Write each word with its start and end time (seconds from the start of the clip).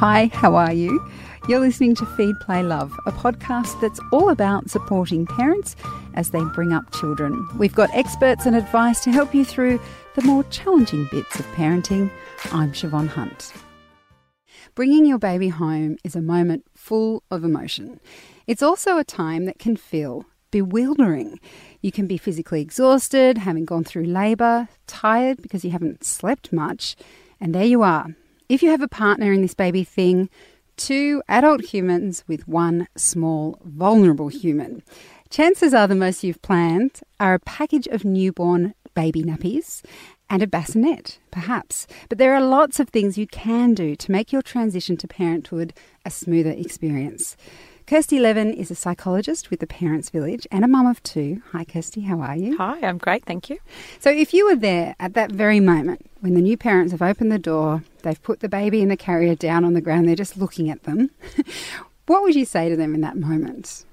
Hi, 0.00 0.30
how 0.32 0.54
are 0.54 0.72
you? 0.72 0.98
You're 1.46 1.60
listening 1.60 1.94
to 1.96 2.06
Feed, 2.06 2.34
Play, 2.40 2.62
Love, 2.62 2.90
a 3.04 3.12
podcast 3.12 3.78
that's 3.82 4.00
all 4.12 4.30
about 4.30 4.70
supporting 4.70 5.26
parents 5.26 5.76
as 6.14 6.30
they 6.30 6.42
bring 6.54 6.72
up 6.72 6.90
children. 6.94 7.46
We've 7.58 7.74
got 7.74 7.94
experts 7.94 8.46
and 8.46 8.56
advice 8.56 9.04
to 9.04 9.12
help 9.12 9.34
you 9.34 9.44
through 9.44 9.78
the 10.14 10.22
more 10.22 10.42
challenging 10.44 11.06
bits 11.10 11.38
of 11.38 11.44
parenting. 11.48 12.10
I'm 12.50 12.72
Siobhan 12.72 13.08
Hunt. 13.08 13.52
Bringing 14.74 15.04
your 15.04 15.18
baby 15.18 15.50
home 15.50 15.98
is 16.02 16.16
a 16.16 16.22
moment 16.22 16.64
full 16.74 17.22
of 17.30 17.44
emotion. 17.44 18.00
It's 18.46 18.62
also 18.62 18.96
a 18.96 19.04
time 19.04 19.44
that 19.44 19.58
can 19.58 19.76
feel 19.76 20.24
bewildering. 20.50 21.38
You 21.82 21.92
can 21.92 22.06
be 22.06 22.16
physically 22.16 22.62
exhausted, 22.62 23.36
having 23.36 23.66
gone 23.66 23.84
through 23.84 24.04
labour, 24.04 24.68
tired 24.86 25.42
because 25.42 25.62
you 25.62 25.72
haven't 25.72 26.04
slept 26.04 26.54
much, 26.54 26.96
and 27.38 27.54
there 27.54 27.66
you 27.66 27.82
are. 27.82 28.14
If 28.50 28.64
you 28.64 28.70
have 28.70 28.82
a 28.82 28.88
partner 28.88 29.32
in 29.32 29.42
this 29.42 29.54
baby 29.54 29.84
thing, 29.84 30.28
two 30.76 31.22
adult 31.28 31.66
humans 31.66 32.24
with 32.26 32.48
one 32.48 32.88
small, 32.96 33.60
vulnerable 33.62 34.26
human. 34.26 34.82
Chances 35.28 35.72
are 35.72 35.86
the 35.86 35.94
most 35.94 36.24
you've 36.24 36.42
planned 36.42 36.98
are 37.20 37.34
a 37.34 37.38
package 37.38 37.86
of 37.86 38.04
newborn 38.04 38.74
baby 38.92 39.22
nappies 39.22 39.84
and 40.28 40.42
a 40.42 40.48
bassinet, 40.48 41.20
perhaps. 41.30 41.86
But 42.08 42.18
there 42.18 42.34
are 42.34 42.40
lots 42.40 42.80
of 42.80 42.88
things 42.88 43.16
you 43.16 43.28
can 43.28 43.72
do 43.72 43.94
to 43.94 44.10
make 44.10 44.32
your 44.32 44.42
transition 44.42 44.96
to 44.96 45.06
parenthood 45.06 45.72
a 46.04 46.10
smoother 46.10 46.50
experience. 46.50 47.36
Kirsty 47.90 48.20
Levin 48.20 48.54
is 48.54 48.70
a 48.70 48.76
psychologist 48.76 49.50
with 49.50 49.58
the 49.58 49.66
Parents 49.66 50.10
Village 50.10 50.46
and 50.52 50.64
a 50.64 50.68
mum 50.68 50.86
of 50.86 51.02
two. 51.02 51.42
Hi, 51.50 51.64
Kirsty, 51.64 52.02
how 52.02 52.20
are 52.20 52.36
you? 52.36 52.56
Hi, 52.56 52.78
I'm 52.86 52.98
great, 52.98 53.24
thank 53.24 53.50
you. 53.50 53.58
So, 53.98 54.10
if 54.10 54.32
you 54.32 54.46
were 54.46 54.54
there 54.54 54.94
at 55.00 55.14
that 55.14 55.32
very 55.32 55.58
moment 55.58 56.08
when 56.20 56.34
the 56.34 56.40
new 56.40 56.56
parents 56.56 56.92
have 56.92 57.02
opened 57.02 57.32
the 57.32 57.38
door, 57.40 57.82
they've 58.04 58.22
put 58.22 58.38
the 58.38 58.48
baby 58.48 58.80
in 58.80 58.90
the 58.90 58.96
carrier 58.96 59.34
down 59.34 59.64
on 59.64 59.72
the 59.72 59.80
ground, 59.80 60.06
they're 60.06 60.14
just 60.14 60.36
looking 60.36 60.70
at 60.70 60.84
them, 60.84 61.10
what 62.06 62.22
would 62.22 62.36
you 62.36 62.44
say 62.44 62.68
to 62.68 62.76
them 62.76 62.94
in 62.94 63.00
that 63.00 63.16
moment? 63.16 63.84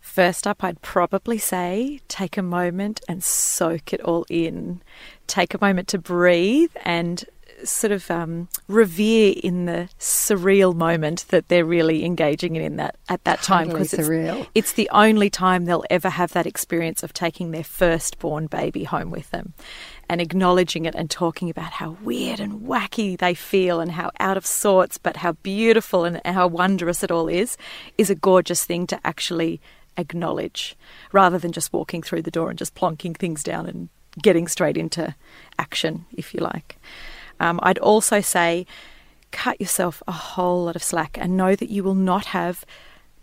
First 0.00 0.48
up, 0.48 0.64
I'd 0.64 0.82
probably 0.82 1.38
say 1.38 2.00
take 2.08 2.36
a 2.36 2.42
moment 2.42 3.00
and 3.08 3.22
soak 3.22 3.92
it 3.92 4.00
all 4.00 4.26
in. 4.28 4.82
Take 5.28 5.54
a 5.54 5.58
moment 5.60 5.86
to 5.88 5.98
breathe 5.98 6.72
and 6.84 7.24
sort 7.64 7.92
of 7.92 8.10
um, 8.10 8.48
revere 8.66 9.34
in 9.42 9.66
the 9.66 9.88
surreal 9.98 10.74
moment 10.74 11.26
that 11.28 11.48
they're 11.48 11.64
really 11.64 12.04
engaging 12.04 12.56
in, 12.56 12.62
in 12.62 12.76
that 12.76 12.96
at 13.08 13.22
that 13.24 13.42
time 13.42 13.68
because 13.68 13.92
it's, 13.92 14.08
surreal. 14.08 14.46
it's 14.54 14.72
the 14.72 14.88
only 14.92 15.30
time 15.30 15.64
they'll 15.64 15.84
ever 15.90 16.08
have 16.08 16.32
that 16.32 16.46
experience 16.46 17.02
of 17.02 17.12
taking 17.12 17.50
their 17.50 17.64
firstborn 17.64 18.46
baby 18.46 18.84
home 18.84 19.10
with 19.10 19.30
them 19.30 19.54
and 20.08 20.20
acknowledging 20.20 20.86
it 20.86 20.94
and 20.94 21.10
talking 21.10 21.50
about 21.50 21.72
how 21.72 21.96
weird 22.02 22.40
and 22.40 22.62
wacky 22.62 23.18
they 23.18 23.34
feel 23.34 23.80
and 23.80 23.92
how 23.92 24.10
out 24.20 24.36
of 24.36 24.46
sorts 24.46 24.98
but 24.98 25.18
how 25.18 25.32
beautiful 25.32 26.04
and 26.04 26.20
how 26.24 26.46
wondrous 26.46 27.02
it 27.02 27.10
all 27.10 27.28
is 27.28 27.56
is 27.96 28.10
a 28.10 28.14
gorgeous 28.14 28.64
thing 28.64 28.86
to 28.86 28.98
actually 29.06 29.60
acknowledge 29.96 30.76
rather 31.12 31.38
than 31.38 31.52
just 31.52 31.72
walking 31.72 32.02
through 32.02 32.22
the 32.22 32.30
door 32.30 32.50
and 32.50 32.58
just 32.58 32.74
plonking 32.74 33.16
things 33.16 33.42
down 33.42 33.66
and 33.66 33.88
getting 34.22 34.48
straight 34.48 34.76
into 34.76 35.14
action 35.58 36.06
if 36.16 36.34
you 36.34 36.40
like 36.40 36.78
um, 37.40 37.60
I'd 37.62 37.78
also 37.78 38.20
say 38.20 38.66
cut 39.30 39.60
yourself 39.60 40.02
a 40.08 40.12
whole 40.12 40.64
lot 40.64 40.76
of 40.76 40.82
slack 40.82 41.18
and 41.20 41.36
know 41.36 41.54
that 41.54 41.68
you 41.68 41.84
will 41.84 41.94
not 41.94 42.26
have 42.26 42.64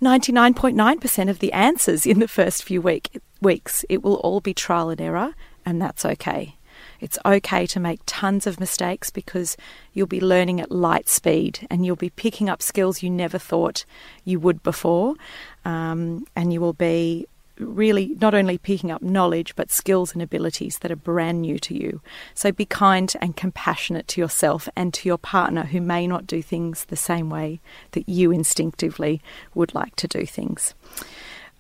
99.9% 0.02 1.30
of 1.30 1.39
the 1.39 1.52
answers 1.53 2.05
in 2.05 2.19
the 2.19 2.27
first 2.27 2.63
few 2.63 2.81
week, 2.81 3.19
weeks. 3.41 3.85
It 3.89 4.03
will 4.03 4.16
all 4.16 4.41
be 4.41 4.53
trial 4.53 4.89
and 4.89 5.02
error, 5.02 5.33
and 5.66 5.81
that's 5.81 6.05
okay. 6.05 6.57
It's 6.99 7.17
okay 7.25 7.66
to 7.67 7.80
make 7.80 8.02
tons 8.05 8.47
of 8.47 8.59
mistakes 8.59 9.09
because 9.09 9.57
you'll 9.94 10.07
be 10.07 10.22
learning 10.22 10.59
at 10.59 10.72
light 10.72 11.07
speed 11.07 11.66
and 11.69 11.85
you'll 11.85 11.95
be 11.95 12.09
picking 12.09 12.50
up 12.50 12.61
skills 12.61 13.02
you 13.02 13.09
never 13.09 13.38
thought 13.38 13.85
you 14.23 14.39
would 14.39 14.61
before. 14.63 15.16
Um, 15.63 16.25
and 16.35 16.52
you 16.52 16.61
will 16.61 16.73
be 16.73 17.27
really 17.58 18.16
not 18.20 18.34
only 18.34 18.57
picking 18.57 18.91
up 18.91 19.02
knowledge 19.02 19.56
but 19.56 19.72
skills 19.72 20.13
and 20.13 20.22
abilities 20.22 20.79
that 20.79 20.91
are 20.91 20.96
brand 20.96 21.41
new 21.41 21.57
to 21.59 21.74
you. 21.74 22.02
So 22.34 22.52
be 22.52 22.66
kind 22.66 23.12
and 23.22 23.35
compassionate 23.35 24.07
to 24.09 24.22
yourself 24.22 24.68
and 24.75 24.94
to 24.94 25.07
your 25.07 25.18
partner 25.18 25.63
who 25.63 25.81
may 25.81 26.07
not 26.07 26.28
do 26.28 26.41
things 26.41 26.85
the 26.85 26.96
same 26.96 27.29
way 27.29 27.59
that 27.91 28.09
you 28.09 28.31
instinctively 28.31 29.22
would 29.53 29.74
like 29.74 29.96
to 29.97 30.07
do 30.07 30.25
things. 30.25 30.74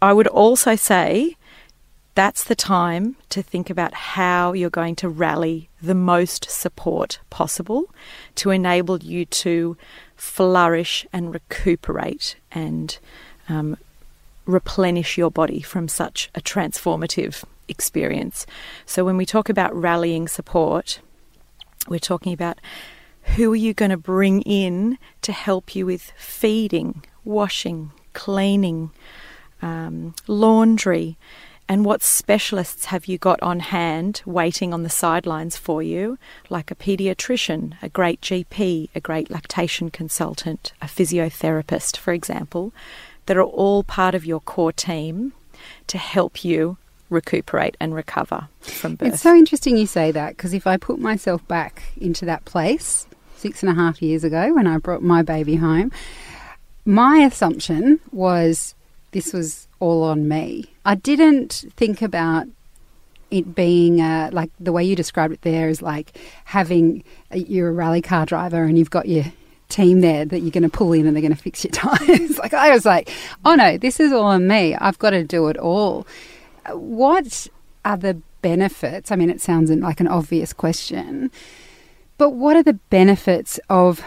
I 0.01 0.13
would 0.13 0.27
also 0.27 0.75
say 0.75 1.37
that's 2.15 2.45
the 2.45 2.55
time 2.55 3.17
to 3.29 3.41
think 3.41 3.69
about 3.69 3.93
how 3.93 4.53
you're 4.53 4.69
going 4.69 4.95
to 4.97 5.09
rally 5.09 5.69
the 5.81 5.93
most 5.95 6.49
support 6.49 7.19
possible 7.29 7.93
to 8.35 8.51
enable 8.51 8.97
you 8.99 9.25
to 9.25 9.75
flourish 10.15 11.05
and 11.11 11.33
recuperate 11.33 12.37
and 12.53 12.97
um, 13.49 13.77
replenish 14.45 15.17
your 15.17 15.31
body 15.31 15.61
from 15.61 15.87
such 15.87 16.29
a 16.35 16.41
transformative 16.41 17.43
experience. 17.67 18.45
So, 18.85 19.03
when 19.03 19.17
we 19.17 19.25
talk 19.25 19.49
about 19.49 19.75
rallying 19.75 20.27
support, 20.27 20.99
we're 21.87 21.99
talking 21.99 22.33
about 22.33 22.59
who 23.35 23.51
are 23.51 23.57
you 23.57 23.73
going 23.73 23.91
to 23.91 23.97
bring 23.97 24.41
in 24.41 24.97
to 25.21 25.31
help 25.31 25.75
you 25.75 25.85
with 25.85 26.13
feeding, 26.15 27.03
washing, 27.23 27.91
cleaning, 28.13 28.91
um, 29.61 30.13
laundry, 30.27 31.17
and 31.67 31.83
what 31.83 32.03
specialists 32.03 32.85
have 32.85 33.07
you 33.07 33.17
got 33.17 33.41
on 33.41 33.59
hand 33.59 34.21
waiting 34.25 34.73
on 34.73 34.83
the 34.83 34.89
sidelines 34.89 35.57
for 35.57 35.81
you, 35.81 36.19
like 36.49 36.69
a 36.69 36.75
paediatrician, 36.75 37.75
a 37.81 37.89
great 37.89 38.21
GP, 38.21 38.89
a 38.93 38.99
great 38.99 39.31
lactation 39.31 39.89
consultant, 39.89 40.73
a 40.79 40.85
physiotherapist, 40.85 41.97
for 41.97 42.13
example, 42.13 42.71
that 43.25 43.37
are 43.37 43.43
all 43.43 43.83
part 43.83 44.15
of 44.15 44.25
your 44.25 44.39
core 44.39 44.71
team 44.71 45.33
to 45.87 45.97
help 45.97 46.43
you 46.43 46.77
recuperate 47.09 47.77
and 47.79 47.93
recover 47.93 48.47
from 48.61 48.95
birth. 48.95 49.13
It's 49.13 49.21
so 49.21 49.35
interesting 49.35 49.77
you 49.77 49.87
say 49.87 50.11
that 50.11 50.35
because 50.35 50.53
if 50.53 50.67
I 50.67 50.77
put 50.77 50.99
myself 50.99 51.47
back 51.47 51.83
into 51.99 52.25
that 52.25 52.45
place 52.45 53.07
six 53.37 53.61
and 53.61 53.71
a 53.71 53.75
half 53.75 54.01
years 54.01 54.23
ago 54.23 54.53
when 54.53 54.67
I 54.67 54.77
brought 54.77 55.03
my 55.03 55.21
baby 55.21 55.55
home, 55.55 55.91
my 56.85 57.19
assumption 57.19 57.99
was 58.11 58.75
this 59.11 59.33
was 59.33 59.67
all 59.79 60.03
on 60.03 60.27
me. 60.27 60.65
I 60.83 60.95
didn't 60.95 61.65
think 61.75 62.01
about 62.01 62.47
it 63.31 63.55
being 63.55 64.01
uh, 64.01 64.29
like 64.31 64.51
the 64.59 64.71
way 64.71 64.83
you 64.83 64.95
described 64.95 65.33
it 65.33 65.41
there 65.41 65.67
is 65.69 65.81
like 65.81 66.17
having 66.45 67.03
you're 67.33 67.69
a 67.69 67.71
rally 67.71 68.01
car 68.01 68.25
driver 68.25 68.63
and 68.63 68.77
you've 68.77 68.91
got 68.91 69.07
your 69.07 69.25
team 69.69 70.01
there 70.01 70.25
that 70.25 70.39
you're 70.39 70.51
going 70.51 70.63
to 70.63 70.69
pull 70.69 70.93
in 70.93 71.05
and 71.05 71.15
they're 71.15 71.21
going 71.21 71.35
to 71.35 71.41
fix 71.41 71.63
your 71.63 71.71
tires. 71.73 72.37
like 72.37 72.53
I 72.53 72.71
was 72.71 72.85
like, 72.85 73.09
oh 73.43 73.55
no, 73.55 73.77
this 73.77 73.99
is 73.99 74.11
all 74.11 74.25
on 74.25 74.47
me. 74.47 74.75
I've 74.75 74.99
got 74.99 75.11
to 75.11 75.23
do 75.23 75.47
it 75.47 75.57
all. 75.57 76.07
What 76.71 77.47
are 77.83 77.97
the 77.97 78.21
benefits? 78.41 79.11
I 79.11 79.15
mean, 79.15 79.29
it 79.29 79.41
sounds 79.41 79.71
like 79.71 79.99
an 79.99 80.07
obvious 80.07 80.53
question, 80.53 81.31
but 82.17 82.31
what 82.31 82.55
are 82.55 82.63
the 82.63 82.73
benefits 82.89 83.59
of 83.69 84.03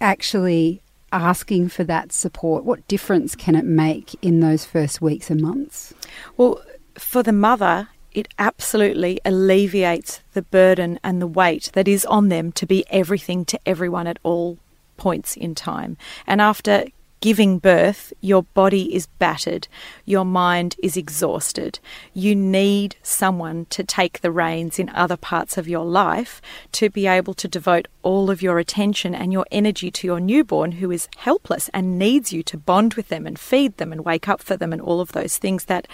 actually 0.00 0.82
asking 1.12 1.68
for 1.68 1.84
that 1.84 2.12
support? 2.12 2.64
What 2.64 2.86
difference 2.88 3.34
can 3.34 3.54
it 3.54 3.64
make 3.64 4.14
in 4.22 4.40
those 4.40 4.64
first 4.64 5.00
weeks 5.00 5.30
and 5.30 5.40
months? 5.40 5.94
Well, 6.36 6.62
for 6.98 7.22
the 7.22 7.32
mother, 7.32 7.88
it 8.16 8.28
absolutely 8.38 9.20
alleviates 9.26 10.22
the 10.32 10.40
burden 10.40 10.98
and 11.04 11.20
the 11.20 11.26
weight 11.26 11.70
that 11.74 11.86
is 11.86 12.06
on 12.06 12.30
them 12.30 12.50
to 12.50 12.66
be 12.66 12.84
everything 12.88 13.44
to 13.44 13.60
everyone 13.66 14.06
at 14.06 14.18
all 14.22 14.58
points 14.96 15.36
in 15.36 15.54
time. 15.54 15.98
And 16.26 16.40
after 16.40 16.86
giving 17.20 17.58
birth, 17.58 18.14
your 18.20 18.42
body 18.42 18.94
is 18.94 19.06
battered, 19.18 19.68
your 20.06 20.24
mind 20.24 20.76
is 20.82 20.96
exhausted. 20.96 21.78
You 22.14 22.34
need 22.34 22.96
someone 23.02 23.66
to 23.70 23.84
take 23.84 24.20
the 24.20 24.30
reins 24.30 24.78
in 24.78 24.88
other 24.90 25.16
parts 25.16 25.58
of 25.58 25.68
your 25.68 25.84
life 25.84 26.40
to 26.72 26.88
be 26.88 27.06
able 27.06 27.34
to 27.34 27.48
devote 27.48 27.88
all 28.02 28.30
of 28.30 28.42
your 28.42 28.58
attention 28.58 29.14
and 29.14 29.32
your 29.32 29.44
energy 29.50 29.90
to 29.90 30.06
your 30.06 30.20
newborn 30.20 30.72
who 30.72 30.90
is 30.90 31.08
helpless 31.18 31.68
and 31.74 31.98
needs 31.98 32.32
you 32.32 32.42
to 32.44 32.56
bond 32.56 32.94
with 32.94 33.08
them 33.08 33.26
and 33.26 33.38
feed 33.38 33.76
them 33.76 33.92
and 33.92 34.04
wake 34.06 34.28
up 34.28 34.40
for 34.40 34.56
them 34.56 34.72
and 34.72 34.80
all 34.80 35.00
of 35.00 35.12
those 35.12 35.36
things 35.36 35.66
that 35.66 35.86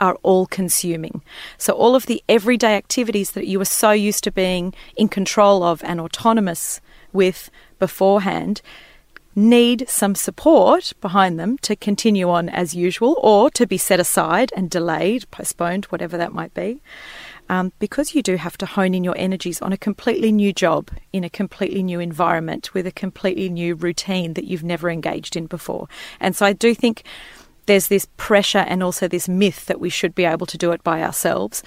are 0.00 0.14
all 0.22 0.46
consuming. 0.46 1.22
So, 1.56 1.72
all 1.72 1.94
of 1.94 2.06
the 2.06 2.22
everyday 2.28 2.74
activities 2.76 3.32
that 3.32 3.46
you 3.46 3.58
were 3.58 3.64
so 3.64 3.90
used 3.90 4.24
to 4.24 4.30
being 4.30 4.74
in 4.96 5.08
control 5.08 5.62
of 5.62 5.82
and 5.84 6.00
autonomous 6.00 6.80
with 7.12 7.50
beforehand 7.78 8.62
need 9.38 9.88
some 9.88 10.16
support 10.16 10.92
behind 11.00 11.38
them 11.38 11.56
to 11.58 11.76
continue 11.76 12.28
on 12.28 12.48
as 12.48 12.74
usual 12.74 13.16
or 13.22 13.48
to 13.50 13.66
be 13.66 13.78
set 13.78 14.00
aside 14.00 14.52
and 14.56 14.68
delayed, 14.68 15.30
postponed, 15.30 15.84
whatever 15.86 16.18
that 16.18 16.32
might 16.32 16.52
be. 16.54 16.82
Um, 17.48 17.72
because 17.78 18.14
you 18.14 18.22
do 18.22 18.36
have 18.36 18.58
to 18.58 18.66
hone 18.66 18.94
in 18.94 19.04
your 19.04 19.16
energies 19.16 19.62
on 19.62 19.72
a 19.72 19.78
completely 19.78 20.32
new 20.32 20.52
job 20.52 20.90
in 21.12 21.24
a 21.24 21.30
completely 21.30 21.82
new 21.82 22.00
environment 22.00 22.74
with 22.74 22.86
a 22.86 22.92
completely 22.92 23.48
new 23.48 23.74
routine 23.74 24.34
that 24.34 24.44
you've 24.44 24.64
never 24.64 24.90
engaged 24.90 25.34
in 25.36 25.46
before. 25.46 25.88
And 26.20 26.36
so 26.36 26.44
I 26.44 26.52
do 26.52 26.74
think 26.74 27.04
there's 27.68 27.88
this 27.88 28.08
pressure 28.16 28.64
and 28.66 28.82
also 28.82 29.06
this 29.06 29.28
myth 29.28 29.66
that 29.66 29.78
we 29.78 29.90
should 29.90 30.14
be 30.14 30.24
able 30.24 30.46
to 30.46 30.58
do 30.58 30.72
it 30.72 30.82
by 30.82 31.02
ourselves. 31.02 31.62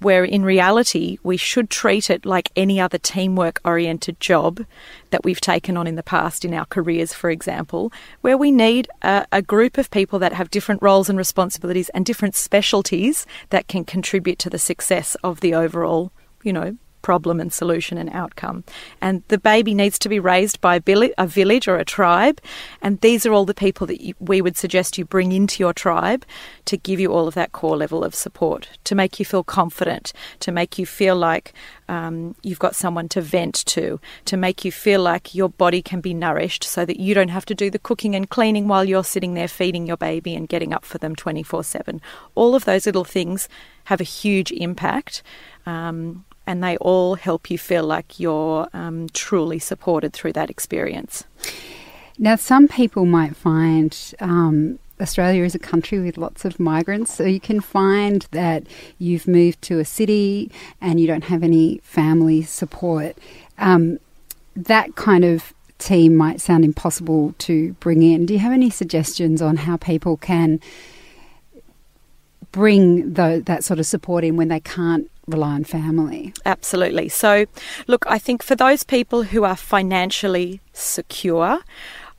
where 0.00 0.24
in 0.24 0.44
reality 0.44 1.16
we 1.22 1.36
should 1.36 1.70
treat 1.70 2.10
it 2.10 2.26
like 2.26 2.50
any 2.56 2.78
other 2.78 2.98
teamwork 2.98 3.58
oriented 3.64 4.20
job 4.20 4.60
that 5.10 5.24
we've 5.24 5.40
taken 5.40 5.78
on 5.78 5.86
in 5.86 5.94
the 5.94 6.02
past 6.02 6.44
in 6.44 6.52
our 6.52 6.66
careers, 6.66 7.14
for 7.14 7.30
example, 7.30 7.90
where 8.20 8.36
we 8.36 8.50
need 8.50 8.86
a, 9.02 9.24
a, 9.32 9.40
group 9.40 9.78
of 9.78 9.90
people 9.90 10.18
that 10.18 10.34
have 10.34 10.50
different 10.50 10.82
roles 10.82 11.08
and 11.08 11.16
responsibilities 11.16 11.88
and 11.90 12.04
different 12.04 12.34
specialties 12.34 13.24
that 13.48 13.66
can 13.66 13.82
contribute 13.82 14.38
to 14.38 14.50
the 14.50 14.58
success 14.58 15.16
of 15.22 15.40
the 15.40 15.54
overall, 15.54 16.12
you 16.42 16.52
know, 16.52 16.76
problem 17.04 17.38
and 17.38 17.52
solution 17.52 17.98
and 17.98 18.08
outcome. 18.10 18.64
And 19.02 19.22
the 19.28 19.38
baby 19.38 19.74
needs 19.74 19.98
to 19.98 20.08
be 20.08 20.18
raised 20.18 20.58
by 20.62 20.76
a 20.76 21.26
village 21.26 21.68
or 21.68 21.76
a 21.76 21.84
tribe. 21.84 22.40
And 22.80 22.98
these 23.02 23.26
are 23.26 23.32
all 23.32 23.44
the 23.44 23.52
people 23.66 23.86
that 23.88 24.00
you, 24.00 24.14
we 24.18 24.40
would 24.40 24.56
suggest 24.56 24.96
you 24.96 25.04
bring 25.04 25.30
into 25.30 25.62
your 25.62 25.74
tribe 25.74 26.24
to 26.64 26.78
give 26.78 26.98
you 26.98 27.12
all 27.12 27.28
of 27.28 27.34
that 27.34 27.52
core 27.52 27.76
level 27.76 28.02
of 28.02 28.14
support, 28.14 28.70
to 28.84 28.94
make 28.94 29.18
you 29.18 29.26
feel 29.26 29.44
confident, 29.44 30.14
to 30.40 30.50
make 30.50 30.78
you 30.78 30.86
feel 30.86 31.14
like 31.14 31.52
um, 31.88 32.34
you've 32.42 32.58
got 32.58 32.74
someone 32.74 33.08
to 33.10 33.20
vent 33.20 33.66
to, 33.66 34.00
to 34.24 34.36
make 34.38 34.64
you 34.64 34.72
feel 34.72 35.02
like 35.02 35.34
your 35.34 35.50
body 35.50 35.82
can 35.82 36.00
be 36.00 36.14
nourished 36.14 36.64
so 36.64 36.86
that 36.86 36.98
you 36.98 37.12
don't 37.12 37.28
have 37.28 37.44
to 37.44 37.54
do 37.54 37.70
the 37.70 37.78
cooking 37.78 38.14
and 38.14 38.30
cleaning 38.30 38.66
while 38.66 38.84
you're 38.86 39.04
sitting 39.04 39.34
there 39.34 39.48
feeding 39.48 39.86
your 39.86 39.98
baby 39.98 40.34
and 40.34 40.48
getting 40.48 40.72
up 40.72 40.86
for 40.86 40.96
them 40.96 41.14
24 41.14 41.64
7. 41.64 42.00
All 42.34 42.54
of 42.54 42.64
those 42.64 42.86
little 42.86 43.04
things 43.04 43.46
have 43.84 44.00
a 44.00 44.04
huge 44.04 44.50
impact. 44.52 45.22
Um, 45.66 46.24
and 46.46 46.62
they 46.62 46.76
all 46.78 47.14
help 47.14 47.50
you 47.50 47.58
feel 47.58 47.84
like 47.84 48.20
you're 48.20 48.68
um, 48.72 49.08
truly 49.12 49.58
supported 49.58 50.12
through 50.12 50.32
that 50.34 50.50
experience. 50.50 51.24
Now, 52.18 52.36
some 52.36 52.68
people 52.68 53.06
might 53.06 53.34
find 53.34 53.96
um, 54.20 54.78
Australia 55.00 55.42
is 55.42 55.54
a 55.54 55.58
country 55.58 55.98
with 55.98 56.16
lots 56.16 56.44
of 56.44 56.60
migrants, 56.60 57.12
so 57.12 57.24
you 57.24 57.40
can 57.40 57.60
find 57.60 58.26
that 58.30 58.64
you've 58.98 59.26
moved 59.26 59.60
to 59.62 59.80
a 59.80 59.84
city 59.84 60.50
and 60.80 61.00
you 61.00 61.06
don't 61.06 61.24
have 61.24 61.42
any 61.42 61.78
family 61.82 62.42
support. 62.42 63.18
Um, 63.58 63.98
that 64.54 64.94
kind 64.94 65.24
of 65.24 65.52
team 65.78 66.14
might 66.14 66.40
sound 66.40 66.64
impossible 66.64 67.34
to 67.38 67.72
bring 67.74 68.02
in. 68.02 68.26
Do 68.26 68.34
you 68.34 68.38
have 68.38 68.52
any 68.52 68.70
suggestions 68.70 69.42
on 69.42 69.56
how 69.58 69.76
people 69.76 70.16
can 70.16 70.60
bring 72.54 73.14
the, 73.14 73.42
that 73.46 73.64
sort 73.64 73.80
of 73.80 73.86
support 73.86 74.22
in 74.22 74.36
when 74.36 74.46
they 74.46 74.60
can't 74.60 75.10
rely 75.26 75.54
on 75.54 75.64
family. 75.64 76.32
Absolutely. 76.46 77.08
So, 77.08 77.46
look, 77.88 78.04
I 78.06 78.18
think 78.18 78.44
for 78.44 78.54
those 78.54 78.84
people 78.84 79.24
who 79.24 79.42
are 79.42 79.56
financially 79.56 80.60
secure, 80.72 81.58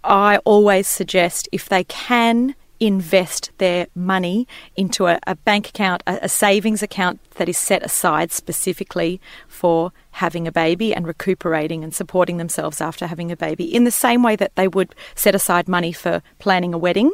I 0.04 0.38
always 0.40 0.90
suggest 0.90 1.48
if 1.54 1.70
they 1.70 1.86
can 1.86 2.54
invest 2.82 3.50
their 3.60 3.88
money 3.96 4.46
into 4.76 5.08
a, 5.08 5.18
a 5.26 5.36
bank 5.36 5.70
account, 5.70 6.04
a, 6.06 6.20
a, 6.24 6.30
savings 6.30 6.84
account 6.84 7.22
that 7.36 7.48
is 7.48 7.58
set 7.58 7.82
aside 7.82 8.30
specifically 8.30 9.22
for 9.48 9.94
having 10.12 10.46
a 10.46 10.52
baby 10.52 10.94
and 10.94 11.08
recuperating 11.08 11.82
and 11.82 11.96
supporting 11.96 12.36
themselves 12.36 12.82
after 12.82 13.08
having 13.08 13.32
a 13.32 13.38
baby, 13.38 13.74
in 13.74 13.86
the 13.86 13.92
same 13.92 14.22
way 14.22 14.36
that 14.36 14.54
they 14.56 14.68
would 14.68 14.94
set 15.16 15.34
aside 15.34 15.70
money 15.70 15.94
for 15.94 16.22
planning 16.40 16.74
a 16.74 16.78
wedding 16.78 17.14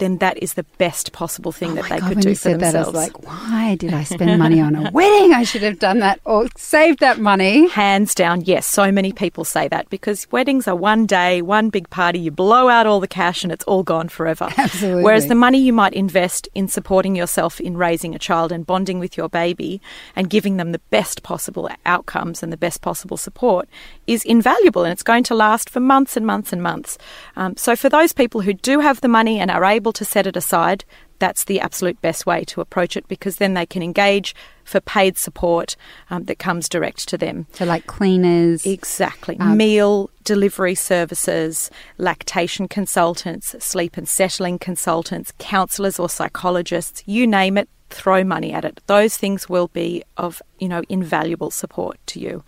then 0.00 0.18
that 0.18 0.36
is 0.42 0.54
the 0.54 0.64
best 0.78 1.12
possible 1.12 1.52
thing 1.52 1.70
oh 1.70 1.74
that 1.76 1.84
they 1.84 2.00
God, 2.00 2.08
could 2.08 2.16
when 2.16 2.22
do 2.22 2.28
you 2.30 2.34
for 2.34 2.40
said 2.40 2.60
themselves. 2.60 2.92
That, 2.92 2.98
I 2.98 3.04
was 3.04 3.14
like, 3.14 3.26
why 3.26 3.74
did 3.76 3.94
I 3.94 4.02
spend 4.02 4.38
money 4.38 4.60
on 4.60 4.74
a 4.74 4.90
wedding? 4.92 5.32
I 5.32 5.44
should 5.44 5.62
have 5.62 5.78
done 5.78 6.00
that 6.00 6.20
or 6.24 6.48
saved 6.56 6.98
that 7.00 7.18
money. 7.18 7.68
Hands 7.68 8.12
down, 8.14 8.40
yes. 8.42 8.66
So 8.66 8.90
many 8.90 9.12
people 9.12 9.44
say 9.44 9.68
that 9.68 9.88
because 9.90 10.26
weddings 10.32 10.66
are 10.66 10.74
one 10.74 11.06
day, 11.06 11.42
one 11.42 11.70
big 11.70 11.88
party. 11.90 12.18
You 12.18 12.30
blow 12.30 12.68
out 12.68 12.86
all 12.86 13.00
the 13.00 13.08
cash 13.08 13.44
and 13.44 13.52
it's 13.52 13.64
all 13.64 13.82
gone 13.82 14.08
forever. 14.08 14.48
Absolutely. 14.56 15.04
Whereas 15.04 15.28
the 15.28 15.34
money 15.34 15.60
you 15.60 15.72
might 15.72 15.92
invest 15.92 16.48
in 16.54 16.66
supporting 16.66 17.14
yourself 17.14 17.60
in 17.60 17.76
raising 17.76 18.14
a 18.14 18.18
child 18.18 18.50
and 18.50 18.66
bonding 18.66 18.98
with 18.98 19.16
your 19.16 19.28
baby 19.28 19.80
and 20.16 20.28
giving 20.28 20.56
them 20.56 20.72
the 20.72 20.80
best 20.90 21.22
possible 21.22 21.68
outcomes 21.86 22.42
and 22.42 22.52
the 22.52 22.56
best 22.56 22.80
possible 22.80 23.16
support 23.16 23.68
is 24.06 24.24
invaluable 24.24 24.84
and 24.84 24.92
it's 24.92 25.02
going 25.02 25.22
to 25.24 25.34
last 25.34 25.70
for 25.70 25.80
months 25.80 26.16
and 26.16 26.26
months 26.26 26.52
and 26.52 26.62
months. 26.62 26.98
Um, 27.36 27.56
so 27.56 27.76
for 27.76 27.88
those 27.88 28.12
people 28.12 28.40
who 28.40 28.52
do 28.52 28.80
have 28.80 29.00
the 29.00 29.08
money 29.08 29.38
and 29.38 29.50
are 29.50 29.64
able 29.64 29.89
able 29.90 29.94
to 29.94 30.04
set 30.04 30.26
it 30.26 30.36
aside, 30.36 30.84
that's 31.18 31.44
the 31.44 31.60
absolute 31.60 32.00
best 32.00 32.24
way 32.24 32.44
to 32.44 32.60
approach 32.60 32.96
it 32.96 33.08
because 33.08 33.36
then 33.36 33.54
they 33.54 33.66
can 33.66 33.82
engage 33.82 34.34
for 34.64 34.80
paid 34.80 35.18
support 35.18 35.76
um, 36.10 36.24
that 36.24 36.38
comes 36.38 36.68
direct 36.68 37.08
to 37.08 37.18
them. 37.18 37.46
So, 37.52 37.64
like 37.64 37.86
cleaners? 37.86 38.64
Exactly. 38.64 39.36
Um, 39.40 39.56
Meal 39.56 40.08
delivery 40.22 40.76
services, 40.76 41.70
lactation 41.98 42.68
consultants, 42.68 43.56
sleep 43.58 43.96
and 43.96 44.08
settling 44.08 44.58
consultants, 44.60 45.32
counsellors 45.38 45.98
or 45.98 46.08
psychologists, 46.08 47.02
you 47.06 47.26
name 47.26 47.58
it, 47.58 47.68
throw 47.90 48.22
money 48.22 48.52
at 48.52 48.64
it. 48.64 48.80
Those 48.86 49.16
things 49.16 49.48
will 49.48 49.68
be 49.68 50.04
of, 50.16 50.40
you 50.60 50.68
know, 50.68 50.82
invaluable 50.88 51.50
support 51.50 51.98
to 52.06 52.20
you. 52.20 52.44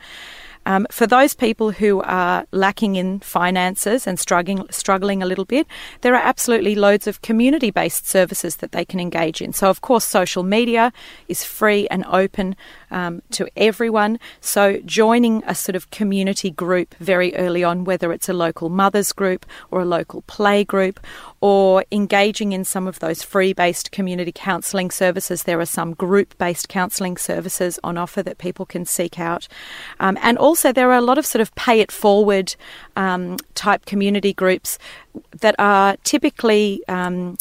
Um, 0.64 0.86
for 0.90 1.06
those 1.06 1.34
people 1.34 1.72
who 1.72 2.02
are 2.02 2.46
lacking 2.52 2.96
in 2.96 3.20
finances 3.20 4.06
and 4.06 4.18
struggling, 4.18 4.66
struggling 4.70 5.22
a 5.22 5.26
little 5.26 5.44
bit, 5.44 5.66
there 6.02 6.14
are 6.14 6.22
absolutely 6.22 6.74
loads 6.74 7.06
of 7.06 7.22
community 7.22 7.70
based 7.70 8.06
services 8.06 8.56
that 8.56 8.72
they 8.72 8.84
can 8.84 9.00
engage 9.00 9.42
in. 9.42 9.52
So, 9.52 9.68
of 9.68 9.80
course, 9.80 10.04
social 10.04 10.42
media 10.42 10.92
is 11.28 11.44
free 11.44 11.88
and 11.88 12.04
open 12.06 12.54
um, 12.92 13.22
to 13.32 13.48
everyone. 13.56 14.20
So, 14.40 14.78
joining 14.84 15.42
a 15.46 15.54
sort 15.54 15.74
of 15.74 15.90
community 15.90 16.50
group 16.50 16.94
very 17.00 17.34
early 17.34 17.64
on, 17.64 17.84
whether 17.84 18.12
it's 18.12 18.28
a 18.28 18.32
local 18.32 18.68
mothers 18.68 19.12
group 19.12 19.44
or 19.70 19.80
a 19.80 19.84
local 19.84 20.22
play 20.22 20.62
group, 20.62 21.00
or 21.40 21.84
engaging 21.90 22.52
in 22.52 22.64
some 22.64 22.86
of 22.86 23.00
those 23.00 23.22
free 23.22 23.52
based 23.52 23.90
community 23.90 24.32
counselling 24.32 24.90
services. 24.90 25.42
There 25.42 25.58
are 25.58 25.66
some 25.66 25.94
group 25.94 26.36
based 26.38 26.68
counselling 26.68 27.16
services 27.16 27.80
on 27.82 27.98
offer 27.98 28.22
that 28.22 28.38
people 28.38 28.66
can 28.66 28.84
seek 28.84 29.18
out. 29.18 29.48
Um, 29.98 30.16
and 30.22 30.38
also, 30.38 30.72
there 30.72 30.90
are 30.90 30.98
a 30.98 31.00
lot 31.00 31.18
of 31.18 31.26
sort 31.26 31.40
of 31.40 31.54
pay 31.54 31.80
it 31.80 31.90
forward 31.90 32.54
um, 32.96 33.38
type 33.54 33.86
community 33.86 34.32
groups 34.32 34.78
that 35.40 35.56
are 35.58 35.96
typically. 36.04 36.82
Um, 36.88 37.36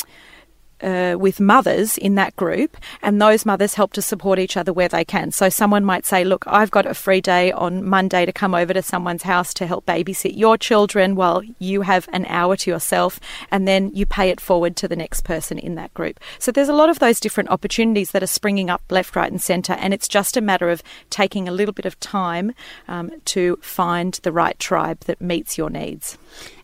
uh, 0.81 1.15
with 1.17 1.39
mothers 1.39 1.97
in 1.97 2.15
that 2.15 2.35
group, 2.35 2.77
and 3.01 3.21
those 3.21 3.45
mothers 3.45 3.73
help 3.73 3.93
to 3.93 4.01
support 4.01 4.39
each 4.39 4.57
other 4.57 4.73
where 4.73 4.87
they 4.87 5.05
can. 5.05 5.31
So 5.31 5.49
someone 5.49 5.85
might 5.85 6.05
say, 6.05 6.23
Look, 6.23 6.45
I've 6.47 6.71
got 6.71 6.85
a 6.85 6.93
free 6.93 7.21
day 7.21 7.51
on 7.51 7.87
Monday 7.87 8.25
to 8.25 8.31
come 8.31 8.55
over 8.55 8.73
to 8.73 8.81
someone's 8.81 9.23
house 9.23 9.53
to 9.55 9.67
help 9.67 9.85
babysit 9.85 10.37
your 10.37 10.57
children 10.57 11.15
while 11.15 11.41
you 11.59 11.81
have 11.81 12.07
an 12.11 12.25
hour 12.25 12.55
to 12.57 12.69
yourself, 12.69 13.19
and 13.51 13.67
then 13.67 13.91
you 13.93 14.05
pay 14.05 14.29
it 14.29 14.39
forward 14.41 14.75
to 14.77 14.87
the 14.87 14.95
next 14.95 15.23
person 15.23 15.57
in 15.57 15.75
that 15.75 15.93
group. 15.93 16.19
So 16.39 16.51
there's 16.51 16.69
a 16.69 16.73
lot 16.73 16.89
of 16.89 16.99
those 16.99 17.19
different 17.19 17.49
opportunities 17.49 18.11
that 18.11 18.23
are 18.23 18.27
springing 18.27 18.69
up 18.69 18.81
left, 18.89 19.15
right, 19.15 19.31
and 19.31 19.41
centre, 19.41 19.73
and 19.73 19.93
it's 19.93 20.07
just 20.07 20.37
a 20.37 20.41
matter 20.41 20.69
of 20.69 20.83
taking 21.09 21.47
a 21.47 21.51
little 21.51 21.73
bit 21.73 21.85
of 21.85 21.99
time 21.99 22.53
um, 22.87 23.11
to 23.25 23.57
find 23.61 24.19
the 24.23 24.31
right 24.31 24.57
tribe 24.59 24.99
that 25.01 25.21
meets 25.21 25.57
your 25.57 25.69
needs. 25.69 26.17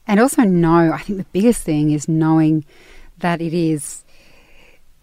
And 0.07 0.19
also 0.19 0.43
know, 0.43 0.91
I 0.93 0.99
think 0.99 1.17
the 1.17 1.25
biggest 1.33 1.63
thing 1.63 1.91
is 1.91 2.07
knowing 2.07 2.65
that 3.19 3.41
it 3.41 3.53
is 3.53 4.03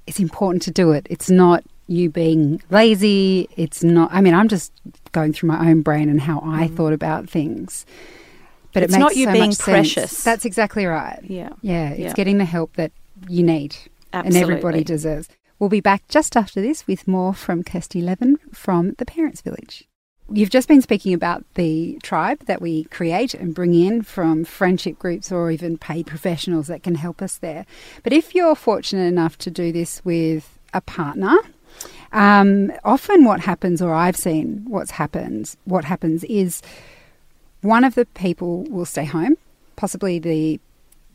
it's 0.06 0.20
important 0.20 0.62
to 0.62 0.70
do 0.70 0.92
it. 0.92 1.06
It's 1.10 1.30
not 1.30 1.64
you 1.86 2.10
being 2.10 2.62
lazy. 2.70 3.48
It's 3.56 3.82
not. 3.82 4.10
I 4.12 4.20
mean, 4.20 4.34
I'm 4.34 4.48
just 4.48 4.72
going 5.12 5.32
through 5.32 5.48
my 5.48 5.70
own 5.70 5.82
brain 5.82 6.08
and 6.08 6.20
how 6.20 6.40
I 6.44 6.68
mm. 6.68 6.76
thought 6.76 6.92
about 6.92 7.28
things. 7.28 7.86
But 8.72 8.82
it's 8.82 8.94
it 8.94 8.98
makes 8.98 9.00
not 9.00 9.16
you 9.16 9.26
so 9.26 9.32
being 9.32 9.54
precious. 9.54 10.10
Sense. 10.10 10.24
That's 10.24 10.44
exactly 10.44 10.86
right. 10.86 11.20
Yeah. 11.22 11.50
Yeah. 11.62 11.90
It's 11.90 12.00
yeah. 12.00 12.12
getting 12.14 12.38
the 12.38 12.44
help 12.44 12.74
that 12.74 12.92
you 13.28 13.42
need 13.42 13.76
Absolutely. 14.12 14.40
and 14.40 14.50
everybody 14.50 14.84
deserves. 14.84 15.28
We'll 15.58 15.70
be 15.70 15.80
back 15.80 16.08
just 16.08 16.36
after 16.36 16.60
this 16.60 16.86
with 16.86 17.06
more 17.06 17.32
from 17.32 17.62
Kirsty 17.62 18.00
Levin 18.00 18.38
from 18.52 18.94
the 18.98 19.06
Parents 19.06 19.40
Village. 19.40 19.88
You've 20.32 20.50
just 20.50 20.68
been 20.68 20.80
speaking 20.80 21.12
about 21.12 21.44
the 21.54 21.98
tribe 22.02 22.46
that 22.46 22.62
we 22.62 22.84
create 22.84 23.34
and 23.34 23.54
bring 23.54 23.74
in 23.74 24.02
from 24.02 24.44
friendship 24.44 24.98
groups 24.98 25.30
or 25.30 25.50
even 25.50 25.76
paid 25.76 26.06
professionals 26.06 26.66
that 26.68 26.82
can 26.82 26.94
help 26.94 27.20
us 27.20 27.36
there. 27.36 27.66
But 28.02 28.14
if 28.14 28.34
you're 28.34 28.54
fortunate 28.54 29.04
enough 29.04 29.36
to 29.38 29.50
do 29.50 29.70
this 29.70 30.02
with 30.02 30.58
a 30.72 30.80
partner, 30.80 31.36
um, 32.12 32.72
often 32.84 33.24
what 33.24 33.40
happens, 33.40 33.82
or 33.82 33.92
I've 33.92 34.16
seen 34.16 34.64
what's 34.66 34.92
happens, 34.92 35.58
what 35.64 35.84
happens 35.84 36.24
is 36.24 36.62
one 37.60 37.84
of 37.84 37.94
the 37.94 38.06
people 38.06 38.64
will 38.64 38.86
stay 38.86 39.04
home, 39.04 39.36
possibly 39.76 40.18
the 40.18 40.60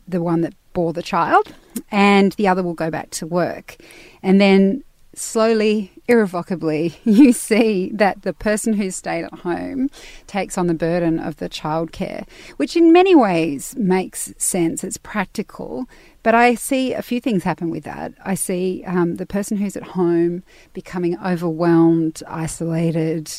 the 0.06 0.22
one 0.22 0.40
that 0.40 0.54
bore 0.72 0.92
the 0.92 1.02
child, 1.02 1.54
and 1.90 2.32
the 2.32 2.48
other 2.48 2.62
will 2.62 2.74
go 2.74 2.90
back 2.90 3.10
to 3.10 3.26
work, 3.26 3.76
and 4.22 4.40
then 4.40 4.82
slowly, 5.20 5.92
irrevocably, 6.08 6.98
you 7.04 7.32
see 7.32 7.90
that 7.94 8.22
the 8.22 8.32
person 8.32 8.74
who 8.74 8.90
stayed 8.90 9.24
at 9.24 9.40
home 9.40 9.90
takes 10.26 10.58
on 10.58 10.66
the 10.66 10.74
burden 10.74 11.18
of 11.18 11.36
the 11.36 11.48
childcare, 11.48 12.26
which 12.56 12.76
in 12.76 12.92
many 12.92 13.14
ways 13.14 13.74
makes 13.76 14.32
sense. 14.38 14.82
It's 14.82 14.96
practical. 14.96 15.88
But 16.22 16.34
I 16.34 16.54
see 16.54 16.92
a 16.92 17.02
few 17.02 17.20
things 17.20 17.44
happen 17.44 17.70
with 17.70 17.84
that. 17.84 18.12
I 18.24 18.34
see 18.34 18.84
um, 18.86 19.16
the 19.16 19.26
person 19.26 19.56
who's 19.56 19.76
at 19.76 19.82
home 19.82 20.42
becoming 20.74 21.18
overwhelmed, 21.24 22.22
isolated, 22.26 23.32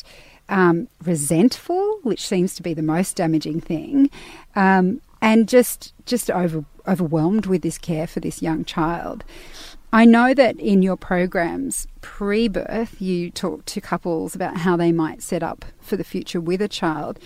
um, 0.48 0.88
resentful, 1.04 2.00
which 2.02 2.26
seems 2.26 2.54
to 2.56 2.62
be 2.62 2.74
the 2.74 2.82
most 2.82 3.16
damaging 3.16 3.60
thing, 3.60 4.10
um, 4.56 5.00
and 5.20 5.48
just 5.48 5.94
just 6.04 6.30
over, 6.30 6.64
overwhelmed 6.86 7.46
with 7.46 7.62
this 7.62 7.78
care 7.78 8.06
for 8.06 8.20
this 8.20 8.42
young 8.42 8.64
child. 8.64 9.24
I 9.92 10.04
know 10.06 10.32
that 10.34 10.58
in 10.58 10.82
your 10.82 10.96
programs 10.96 11.86
pre 12.00 12.48
birth, 12.48 13.00
you 13.00 13.30
talk 13.30 13.66
to 13.66 13.80
couples 13.80 14.34
about 14.34 14.58
how 14.58 14.76
they 14.76 14.90
might 14.90 15.22
set 15.22 15.42
up 15.42 15.64
for 15.80 15.96
the 15.96 16.04
future 16.04 16.40
with 16.40 16.62
a 16.62 16.68
child. 16.68 17.18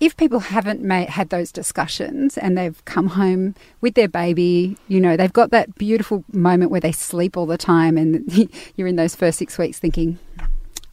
If 0.00 0.16
people 0.16 0.40
haven't 0.40 0.82
made, 0.82 1.08
had 1.08 1.28
those 1.28 1.52
discussions 1.52 2.36
and 2.36 2.58
they've 2.58 2.84
come 2.84 3.08
home 3.08 3.54
with 3.80 3.94
their 3.94 4.08
baby, 4.08 4.76
you 4.88 5.00
know, 5.00 5.16
they've 5.16 5.32
got 5.32 5.50
that 5.50 5.76
beautiful 5.76 6.24
moment 6.32 6.72
where 6.72 6.80
they 6.80 6.90
sleep 6.90 7.36
all 7.36 7.46
the 7.46 7.56
time 7.56 7.96
and 7.96 8.24
you're 8.76 8.88
in 8.88 8.96
those 8.96 9.14
first 9.14 9.38
six 9.38 9.56
weeks 9.56 9.78
thinking, 9.78 10.18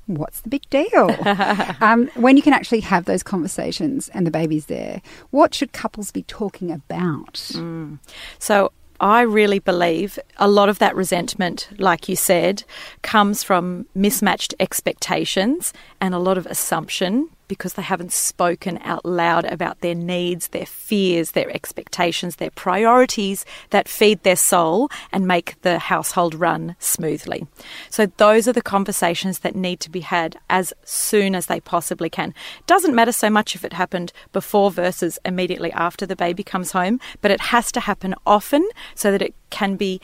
what's 0.06 0.42
the 0.42 0.50
big 0.50 0.70
deal? 0.70 1.16
um, 1.82 2.08
when 2.16 2.38
you 2.38 2.44
can 2.44 2.54
actually 2.54 2.82
have 2.82 3.06
those 3.06 3.24
conversations 3.24 4.08
and 4.10 4.26
the 4.26 4.32
baby's 4.32 4.68
there, 4.68 5.02
what 5.32 5.54
should 5.54 5.74
couples 5.74 6.12
be 6.12 6.24
talking 6.24 6.72
about? 6.72 7.34
Mm. 7.34 7.98
So, 8.38 8.72
I 9.02 9.22
really 9.22 9.58
believe 9.58 10.20
a 10.38 10.48
lot 10.48 10.70
of 10.70 10.78
that 10.78 10.96
resentment, 10.96 11.68
like 11.80 12.08
you 12.08 12.16
said, 12.16 12.64
comes 13.02 13.44
from 13.44 13.88
mismatched 13.96 14.54
expectations 14.60 15.74
and 16.00 16.14
a 16.14 16.20
lot 16.20 16.38
of 16.38 16.46
assumption 16.46 17.30
because 17.52 17.74
they 17.74 17.82
haven't 17.82 18.14
spoken 18.14 18.80
out 18.82 19.04
loud 19.04 19.44
about 19.44 19.82
their 19.82 19.94
needs, 19.94 20.48
their 20.48 20.66
fears, 20.66 21.32
their 21.32 21.50
expectations, 21.52 22.38
their 22.38 22.50
priorities 22.52 23.44
that 23.72 23.90
feed 23.90 24.24
their 24.24 24.38
soul 24.38 24.90
and 25.12 25.28
make 25.28 25.62
the 25.62 25.78
household 25.78 26.34
run 26.34 26.78
smoothly. 26.80 27.46
So, 27.90 28.06
those 28.16 28.48
are 28.48 28.54
the 28.54 28.62
conversations 28.62 29.40
that 29.40 29.54
need 29.54 29.82
to 29.82 29.90
be 29.90 30.00
had 30.00 30.38
as 30.50 30.72
soon 30.86 31.36
as 31.36 31.48
they 31.48 31.60
possibly 31.60 32.10
can. 32.10 32.34
Doesn't 32.68 32.96
matter 32.96 33.12
so 33.12 33.30
much 33.30 33.54
if 33.54 33.66
it 33.66 33.74
happened 33.74 34.14
before 34.32 34.72
versus 34.72 35.20
immediately 35.26 35.74
after 35.74 36.06
the 36.06 36.16
baby 36.16 36.44
comes 36.44 36.72
home, 36.72 37.02
but 37.20 37.32
it 37.32 37.42
has 37.42 37.70
to 37.74 37.82
happen 37.82 38.16
often 38.26 38.66
so 38.96 39.12
that 39.12 39.22
it 39.22 39.36
can 39.50 39.76
be 39.76 40.00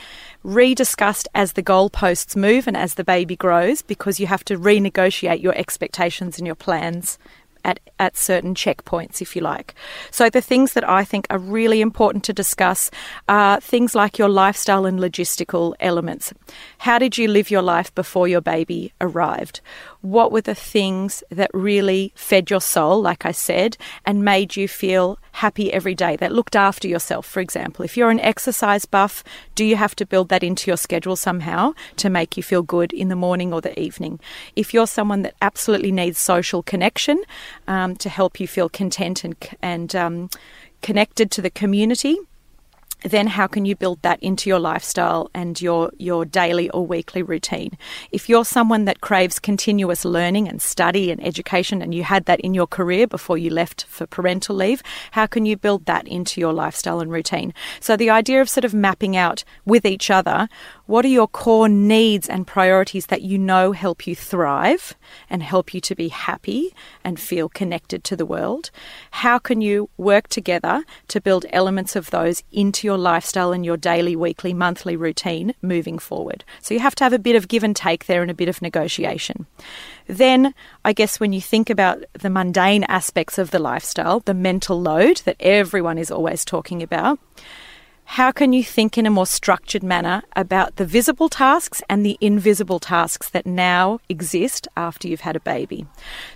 rediscussed 0.47 1.27
as 1.35 1.53
the 1.53 1.61
goalposts 1.61 2.35
move 2.35 2.67
and 2.67 2.77
as 2.77 2.93
the 2.93 3.03
baby 3.03 3.35
grows 3.35 3.81
because 3.81 4.17
you 4.17 4.27
have 4.27 4.45
to 4.45 4.57
renegotiate 4.57 5.41
your 5.41 5.53
expectations 5.55 6.37
and 6.37 6.47
your 6.47 6.55
plans 6.55 7.19
at, 7.65 7.81
at 7.99 8.15
certain 8.15 8.55
checkpoints, 8.55 9.21
if 9.21 9.35
you 9.35 9.41
like. 9.41 9.75
So, 10.09 10.29
the 10.29 10.41
things 10.41 10.71
that 10.73 10.87
I 10.87 11.03
think 11.03 11.27
are 11.29 11.37
really 11.37 11.81
important 11.81 12.23
to 12.25 12.33
discuss 12.33 12.89
are 13.27 13.59
things 13.59 13.93
like 13.93 14.17
your 14.17 14.29
lifestyle 14.29 14.85
and 14.85 14.99
logistical 14.99 15.73
elements. 15.81 16.33
How 16.79 16.97
did 16.97 17.17
you 17.17 17.27
live 17.27 17.51
your 17.51 17.61
life 17.61 17.93
before 17.93 18.29
your 18.29 18.41
baby 18.41 18.93
arrived? 19.01 19.59
What 20.01 20.31
were 20.31 20.41
the 20.41 20.55
things 20.55 21.23
that 21.29 21.49
really 21.53 22.13
fed 22.15 22.49
your 22.49 22.61
soul, 22.61 23.01
like 23.01 23.25
I 23.25 23.31
said, 23.31 23.77
and 24.05 24.23
made 24.23 24.55
you 24.55 24.67
feel 24.67 25.19
happy 25.33 25.73
every 25.73 25.95
day, 25.95 26.15
that 26.17 26.31
looked 26.31 26.55
after 26.55 26.87
yourself, 26.87 27.25
for 27.25 27.39
example? 27.39 27.83
If 27.83 27.97
you're 27.97 28.11
an 28.11 28.19
exercise 28.19 28.85
buff, 28.85 29.23
do 29.55 29.65
you 29.65 29.75
have 29.75 29.95
to 29.95 30.05
build 30.05 30.29
that 30.29 30.43
into 30.43 30.69
your 30.69 30.77
schedule 30.77 31.15
somehow 31.15 31.73
to 31.97 32.09
make 32.09 32.37
you 32.37 32.43
feel 32.43 32.61
good 32.61 32.93
in 32.93 33.09
the 33.09 33.15
morning 33.15 33.53
or 33.53 33.61
the 33.61 33.77
evening? 33.79 34.19
If 34.55 34.73
you're 34.73 34.87
someone 34.87 35.23
that 35.23 35.35
absolutely 35.41 35.91
needs 35.91 36.19
social 36.19 36.63
connection 36.63 37.21
um, 37.67 37.95
to 37.97 38.09
help 38.09 38.39
you 38.39 38.47
feel 38.47 38.69
content 38.69 39.23
and, 39.23 39.35
and 39.61 39.95
um, 39.95 40.29
connected 40.81 41.31
to 41.31 41.41
the 41.41 41.49
community, 41.49 42.17
then 43.03 43.27
how 43.27 43.47
can 43.47 43.65
you 43.65 43.75
build 43.75 44.01
that 44.01 44.21
into 44.21 44.49
your 44.49 44.59
lifestyle 44.59 45.29
and 45.33 45.61
your, 45.61 45.91
your 45.97 46.25
daily 46.25 46.69
or 46.71 46.85
weekly 46.85 47.21
routine? 47.21 47.77
If 48.11 48.27
you're 48.27 48.45
someone 48.45 48.85
that 48.85 49.01
craves 49.01 49.39
continuous 49.39 50.03
learning 50.03 50.47
and 50.47 50.61
study 50.61 51.11
and 51.11 51.23
education, 51.23 51.81
and 51.81 51.93
you 51.93 52.03
had 52.03 52.25
that 52.25 52.39
in 52.41 52.53
your 52.53 52.67
career 52.67 53.07
before 53.07 53.37
you 53.37 53.49
left 53.49 53.85
for 53.85 54.07
parental 54.07 54.55
leave, 54.55 54.81
how 55.11 55.27
can 55.27 55.45
you 55.45 55.55
build 55.55 55.85
that 55.85 56.07
into 56.07 56.41
your 56.41 56.53
lifestyle 56.53 56.99
and 56.99 57.11
routine? 57.11 57.53
So, 57.79 57.95
the 57.95 58.09
idea 58.09 58.41
of 58.41 58.49
sort 58.49 58.65
of 58.65 58.73
mapping 58.73 59.15
out 59.15 59.43
with 59.65 59.85
each 59.85 60.09
other 60.09 60.49
what 60.87 61.03
are 61.03 61.09
your 61.09 61.27
core 61.27 61.67
needs 61.67 62.29
and 62.29 62.47
priorities 62.47 63.07
that 63.07 63.21
you 63.21 63.37
know 63.37 63.73
help 63.73 64.07
you 64.07 64.15
thrive 64.15 64.95
and 65.29 65.43
help 65.43 65.73
you 65.73 65.81
to 65.81 65.95
be 65.95 66.07
happy 66.07 66.73
and 67.03 67.19
feel 67.19 67.49
connected 67.49 68.05
to 68.05 68.15
the 68.15 68.25
world? 68.25 68.71
How 69.11 69.37
can 69.37 69.59
you 69.59 69.89
work 69.97 70.29
together 70.29 70.85
to 71.09 71.19
build 71.19 71.45
elements 71.49 71.97
of 71.97 72.09
those 72.09 72.41
into 72.53 72.86
your 72.87 72.97
lifestyle 72.97 73.51
and 73.51 73.65
your 73.65 73.77
daily, 73.77 74.15
weekly, 74.15 74.53
monthly 74.53 74.95
routine 74.95 75.53
moving 75.61 75.99
forward? 75.99 76.43
So 76.61 76.73
you 76.73 76.79
have 76.79 76.95
to 76.95 77.03
have 77.03 77.13
a 77.13 77.19
bit 77.19 77.35
of 77.35 77.49
give 77.49 77.63
and 77.63 77.75
take 77.75 78.05
there 78.05 78.21
and 78.21 78.31
a 78.31 78.33
bit 78.33 78.49
of 78.49 78.61
negotiation. 78.61 79.45
Then, 80.07 80.53
I 80.85 80.93
guess, 80.93 81.19
when 81.19 81.33
you 81.33 81.41
think 81.41 81.69
about 81.69 82.03
the 82.13 82.29
mundane 82.29 82.85
aspects 82.85 83.37
of 83.37 83.51
the 83.51 83.59
lifestyle, 83.59 84.21
the 84.21 84.33
mental 84.33 84.81
load 84.81 85.17
that 85.25 85.35
everyone 85.41 85.97
is 85.97 86.09
always 86.09 86.45
talking 86.45 86.81
about, 86.81 87.19
how 88.11 88.31
can 88.31 88.53
you 88.53 88.63
think 88.63 88.97
in 88.97 89.05
a 89.05 89.11
more 89.11 89.27
structured 89.27 89.83
manner 89.83 90.23
about 90.33 90.77
the 90.77 90.85
visible 90.85 91.27
tasks 91.27 91.83
and 91.89 92.05
the 92.05 92.17
invisible 92.21 92.79
tasks 92.79 93.29
that 93.31 93.45
now 93.45 93.99
exist 94.07 94.65
after 94.77 95.09
you've 95.09 95.27
had 95.27 95.35
a 95.35 95.41
baby? 95.41 95.85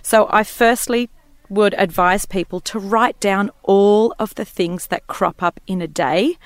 So, 0.02 0.28
I 0.30 0.44
firstly 0.44 1.08
would 1.52 1.74
advise 1.76 2.24
people 2.24 2.60
to 2.60 2.78
write 2.78 3.18
down 3.20 3.50
all 3.62 4.14
of 4.18 4.34
the 4.36 4.44
things 4.44 4.86
that 4.86 5.06
crop 5.06 5.42
up 5.42 5.60
in 5.66 5.82
a 5.82 5.86
day 5.86 6.36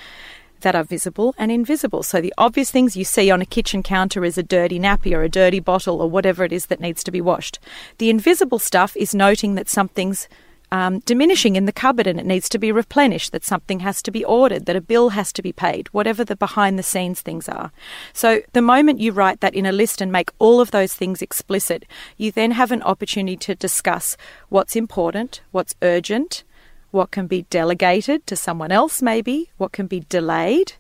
that 0.61 0.75
are 0.75 0.83
visible 0.83 1.35
and 1.39 1.53
invisible. 1.53 2.03
So, 2.03 2.21
the 2.21 2.35
obvious 2.37 2.71
things 2.71 2.97
you 2.97 3.05
see 3.05 3.31
on 3.31 3.41
a 3.41 3.47
kitchen 3.47 3.83
counter 3.83 4.25
is 4.25 4.37
a 4.37 4.43
dirty 4.43 4.81
nappy 4.81 5.15
or 5.15 5.23
a 5.23 5.29
dirty 5.29 5.61
bottle 5.61 6.01
or 6.01 6.11
whatever 6.11 6.45
it 6.45 6.53
is 6.53 6.67
that 6.67 6.81
needs 6.81 7.05
to 7.05 7.11
be 7.11 7.21
washed. 7.21 7.59
The 7.99 8.11
invisible 8.11 8.59
stuff 8.59 8.97
is 8.97 9.15
noting 9.15 9.55
that 9.55 9.69
something's 9.69 10.29
um, 10.77 10.99
diminishing 11.01 11.57
in 11.57 11.65
the 11.65 11.73
cupboard 11.73 12.07
and 12.07 12.21
it 12.21 12.27
needs 12.27 12.51
to 12.51 12.59
be 12.59 12.71
replenished, 12.71 13.33
that 13.33 13.47
something 13.47 13.81
has 13.81 14.03
to 14.03 14.11
be 14.11 14.23
ordered, 14.27 14.67
that 14.67 14.77
a 14.77 14.81
bill 14.83 15.09
has 15.11 15.33
to 15.33 15.41
be 15.41 15.51
paid, 15.51 15.89
whatever 15.89 16.23
the 16.23 16.37
behind 16.37 16.79
the 16.79 16.83
scenes 16.83 17.23
things 17.23 17.49
are. 17.49 17.73
So, 18.13 18.43
the 18.53 18.61
moment 18.61 19.01
you 19.01 19.13
write 19.13 19.41
that 19.41 19.55
in 19.55 19.65
a 19.65 19.73
list 19.73 20.03
and 20.03 20.13
make 20.13 20.31
all 20.39 20.61
of 20.61 20.73
those 20.73 20.93
things 20.93 21.23
explicit, 21.23 21.87
you 22.19 22.31
then 22.31 22.51
have 22.51 22.73
an 22.73 22.83
opportunity 22.83 23.39
to 23.39 23.55
discuss 23.55 24.19
what's 24.51 24.77
important, 24.77 25.41
what's 25.51 25.75
urgent, 25.81 26.45
what 26.91 27.11
can 27.11 27.27
be 27.27 27.47
delegated 27.49 28.27
to 28.27 28.37
someone 28.37 28.71
else, 28.71 29.01
maybe, 29.01 29.49
what 29.57 29.73
can 29.73 29.87
be 29.87 30.01
delayed. 30.01 30.75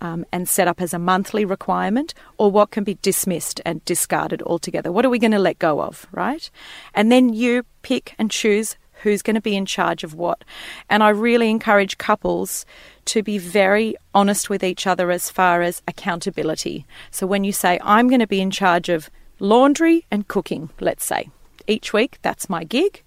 Um, 0.00 0.26
and 0.32 0.48
set 0.48 0.66
up 0.66 0.80
as 0.80 0.92
a 0.92 0.98
monthly 0.98 1.44
requirement, 1.44 2.12
or 2.36 2.50
what 2.50 2.72
can 2.72 2.82
be 2.82 2.98
dismissed 3.02 3.60
and 3.64 3.84
discarded 3.84 4.42
altogether. 4.42 4.90
What 4.90 5.06
are 5.06 5.10
we 5.10 5.20
going 5.20 5.30
to 5.30 5.38
let 5.38 5.60
go 5.60 5.80
of, 5.80 6.08
right? 6.10 6.50
And 6.92 7.12
then 7.12 7.32
you 7.32 7.64
pick 7.82 8.16
and 8.18 8.28
choose 8.28 8.74
who's 9.02 9.22
going 9.22 9.34
to 9.34 9.40
be 9.40 9.56
in 9.56 9.66
charge 9.66 10.04
of 10.04 10.14
what. 10.14 10.42
And 10.88 11.02
I 11.02 11.10
really 11.10 11.50
encourage 11.50 11.98
couples 11.98 12.64
to 13.06 13.22
be 13.22 13.38
very 13.38 13.96
honest 14.14 14.48
with 14.48 14.62
each 14.62 14.86
other 14.86 15.10
as 15.10 15.28
far 15.28 15.62
as 15.62 15.82
accountability. 15.88 16.86
So 17.10 17.26
when 17.26 17.44
you 17.44 17.52
say, 17.52 17.78
I'm 17.82 18.08
going 18.08 18.20
to 18.20 18.26
be 18.26 18.40
in 18.40 18.50
charge 18.50 18.88
of 18.88 19.10
laundry 19.38 20.06
and 20.10 20.28
cooking, 20.28 20.70
let's 20.80 21.04
say, 21.04 21.30
each 21.66 21.92
week, 21.92 22.18
that's 22.22 22.48
my 22.48 22.64
gig, 22.64 23.02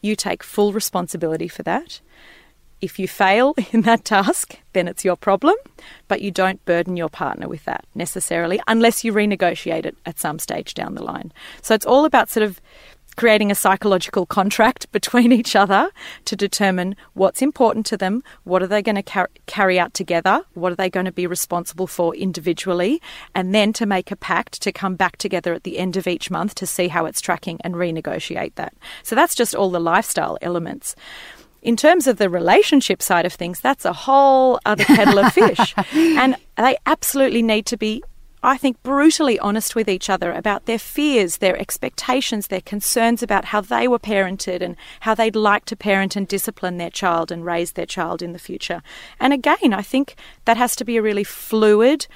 you 0.00 0.14
take 0.16 0.42
full 0.42 0.72
responsibility 0.72 1.48
for 1.48 1.62
that. 1.62 2.00
If 2.80 2.98
you 2.98 3.08
fail 3.08 3.54
in 3.72 3.82
that 3.82 4.04
task, 4.04 4.58
then 4.72 4.86
it's 4.86 5.04
your 5.04 5.16
problem, 5.16 5.56
but 6.06 6.20
you 6.20 6.30
don't 6.30 6.64
burden 6.64 6.96
your 6.96 7.08
partner 7.08 7.48
with 7.48 7.64
that 7.64 7.84
necessarily 7.94 8.60
unless 8.68 9.02
you 9.02 9.12
renegotiate 9.12 9.86
it 9.86 9.96
at 10.06 10.20
some 10.20 10.38
stage 10.38 10.74
down 10.74 10.94
the 10.94 11.02
line. 11.02 11.32
So 11.62 11.74
it's 11.74 11.86
all 11.86 12.04
about 12.04 12.28
sort 12.28 12.44
of 12.44 12.60
creating 13.18 13.50
a 13.50 13.54
psychological 13.54 14.24
contract 14.24 14.90
between 14.92 15.32
each 15.32 15.56
other 15.56 15.90
to 16.24 16.36
determine 16.36 16.94
what's 17.14 17.42
important 17.42 17.84
to 17.84 17.96
them, 17.96 18.22
what 18.44 18.62
are 18.62 18.66
they 18.66 18.80
going 18.80 18.94
to 18.94 19.02
car- 19.02 19.28
carry 19.46 19.78
out 19.78 19.92
together, 19.92 20.40
what 20.54 20.70
are 20.70 20.76
they 20.76 20.88
going 20.88 21.04
to 21.04 21.12
be 21.12 21.26
responsible 21.26 21.88
for 21.88 22.14
individually, 22.14 23.02
and 23.34 23.52
then 23.52 23.72
to 23.72 23.84
make 23.84 24.12
a 24.12 24.16
pact 24.16 24.62
to 24.62 24.70
come 24.70 24.94
back 24.94 25.16
together 25.16 25.52
at 25.52 25.64
the 25.64 25.78
end 25.78 25.96
of 25.96 26.06
each 26.06 26.30
month 26.30 26.54
to 26.54 26.66
see 26.66 26.86
how 26.86 27.04
it's 27.06 27.20
tracking 27.20 27.58
and 27.62 27.74
renegotiate 27.74 28.54
that. 28.54 28.72
So 29.02 29.16
that's 29.16 29.34
just 29.34 29.54
all 29.54 29.70
the 29.70 29.80
lifestyle 29.80 30.38
elements. 30.40 30.94
In 31.60 31.76
terms 31.76 32.06
of 32.06 32.18
the 32.18 32.30
relationship 32.30 33.02
side 33.02 33.26
of 33.26 33.32
things, 33.32 33.58
that's 33.58 33.84
a 33.84 33.92
whole 33.92 34.60
other 34.64 34.84
kettle 34.84 35.18
of 35.18 35.32
fish. 35.40 35.74
and 35.92 36.36
they 36.56 36.76
absolutely 36.86 37.42
need 37.42 37.66
to 37.66 37.76
be 37.76 38.04
I 38.42 38.56
think, 38.56 38.82
brutally 38.82 39.38
honest 39.38 39.74
with 39.74 39.88
each 39.88 40.08
other 40.08 40.32
about 40.32 40.66
their 40.66 40.78
fears, 40.78 41.38
their 41.38 41.58
expectations, 41.58 42.46
their 42.46 42.60
concerns 42.60 43.22
about 43.22 43.46
how 43.46 43.60
they 43.60 43.88
were 43.88 43.98
parented 43.98 44.62
and 44.62 44.76
how 45.00 45.14
they'd 45.14 45.36
like 45.36 45.64
to 45.66 45.76
parent 45.76 46.14
and 46.14 46.28
discipline 46.28 46.78
their 46.78 46.90
child 46.90 47.32
and 47.32 47.44
raise 47.44 47.72
their 47.72 47.86
child 47.86 48.22
in 48.22 48.32
the 48.32 48.38
future. 48.38 48.82
And 49.18 49.32
again, 49.32 49.72
I 49.72 49.82
think 49.82 50.14
that 50.44 50.56
has 50.56 50.76
to 50.76 50.84
be 50.84 50.96
a 50.96 51.02
really 51.02 51.24
fluid, 51.24 52.06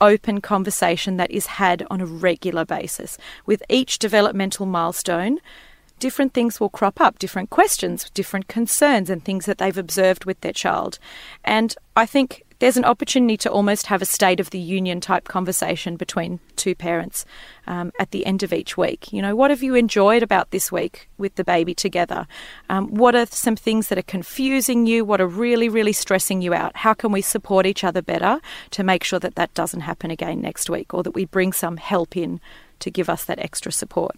open 0.00 0.40
conversation 0.40 1.16
that 1.16 1.30
is 1.30 1.46
had 1.46 1.86
on 1.90 2.00
a 2.00 2.06
regular 2.06 2.64
basis. 2.64 3.18
With 3.46 3.62
each 3.68 3.98
developmental 3.98 4.66
milestone, 4.66 5.38
different 5.98 6.34
things 6.34 6.58
will 6.58 6.70
crop 6.70 7.00
up, 7.00 7.18
different 7.18 7.50
questions, 7.50 8.10
different 8.10 8.48
concerns, 8.48 9.10
and 9.10 9.24
things 9.24 9.46
that 9.46 9.58
they've 9.58 9.76
observed 9.78 10.24
with 10.24 10.40
their 10.40 10.52
child. 10.52 10.98
And 11.44 11.74
I 11.94 12.06
think 12.06 12.44
there's 12.60 12.76
an 12.76 12.84
opportunity 12.84 13.36
to 13.38 13.50
almost 13.50 13.86
have 13.86 14.00
a 14.00 14.06
state 14.06 14.38
of 14.38 14.50
the 14.50 14.58
union 14.58 15.00
type 15.00 15.24
conversation 15.28 15.96
between 15.96 16.40
two 16.56 16.74
parents 16.74 17.24
um, 17.66 17.90
at 17.98 18.10
the 18.10 18.24
end 18.24 18.42
of 18.42 18.52
each 18.52 18.76
week. 18.76 19.12
You 19.12 19.22
know, 19.22 19.34
what 19.34 19.50
have 19.50 19.62
you 19.62 19.74
enjoyed 19.74 20.22
about 20.22 20.50
this 20.50 20.70
week 20.70 21.08
with 21.18 21.34
the 21.34 21.44
baby 21.44 21.74
together? 21.74 22.26
Um, 22.68 22.94
what 22.94 23.14
are 23.14 23.26
some 23.26 23.56
things 23.56 23.88
that 23.88 23.98
are 23.98 24.02
confusing 24.02 24.86
you? 24.86 25.04
What 25.04 25.20
are 25.20 25.26
really, 25.26 25.68
really 25.68 25.94
stressing 25.94 26.42
you 26.42 26.54
out? 26.54 26.76
How 26.76 26.94
can 26.94 27.12
we 27.12 27.22
support 27.22 27.66
each 27.66 27.82
other 27.82 28.02
better 28.02 28.40
to 28.72 28.84
make 28.84 29.04
sure 29.04 29.18
that 29.18 29.36
that 29.36 29.52
doesn't 29.54 29.80
happen 29.80 30.10
again 30.10 30.42
next 30.42 30.68
week 30.68 30.92
or 30.92 31.02
that 31.02 31.12
we 31.12 31.24
bring 31.24 31.52
some 31.52 31.78
help 31.78 32.16
in 32.16 32.40
to 32.80 32.90
give 32.90 33.08
us 33.08 33.24
that 33.24 33.38
extra 33.38 33.72
support? 33.72 34.16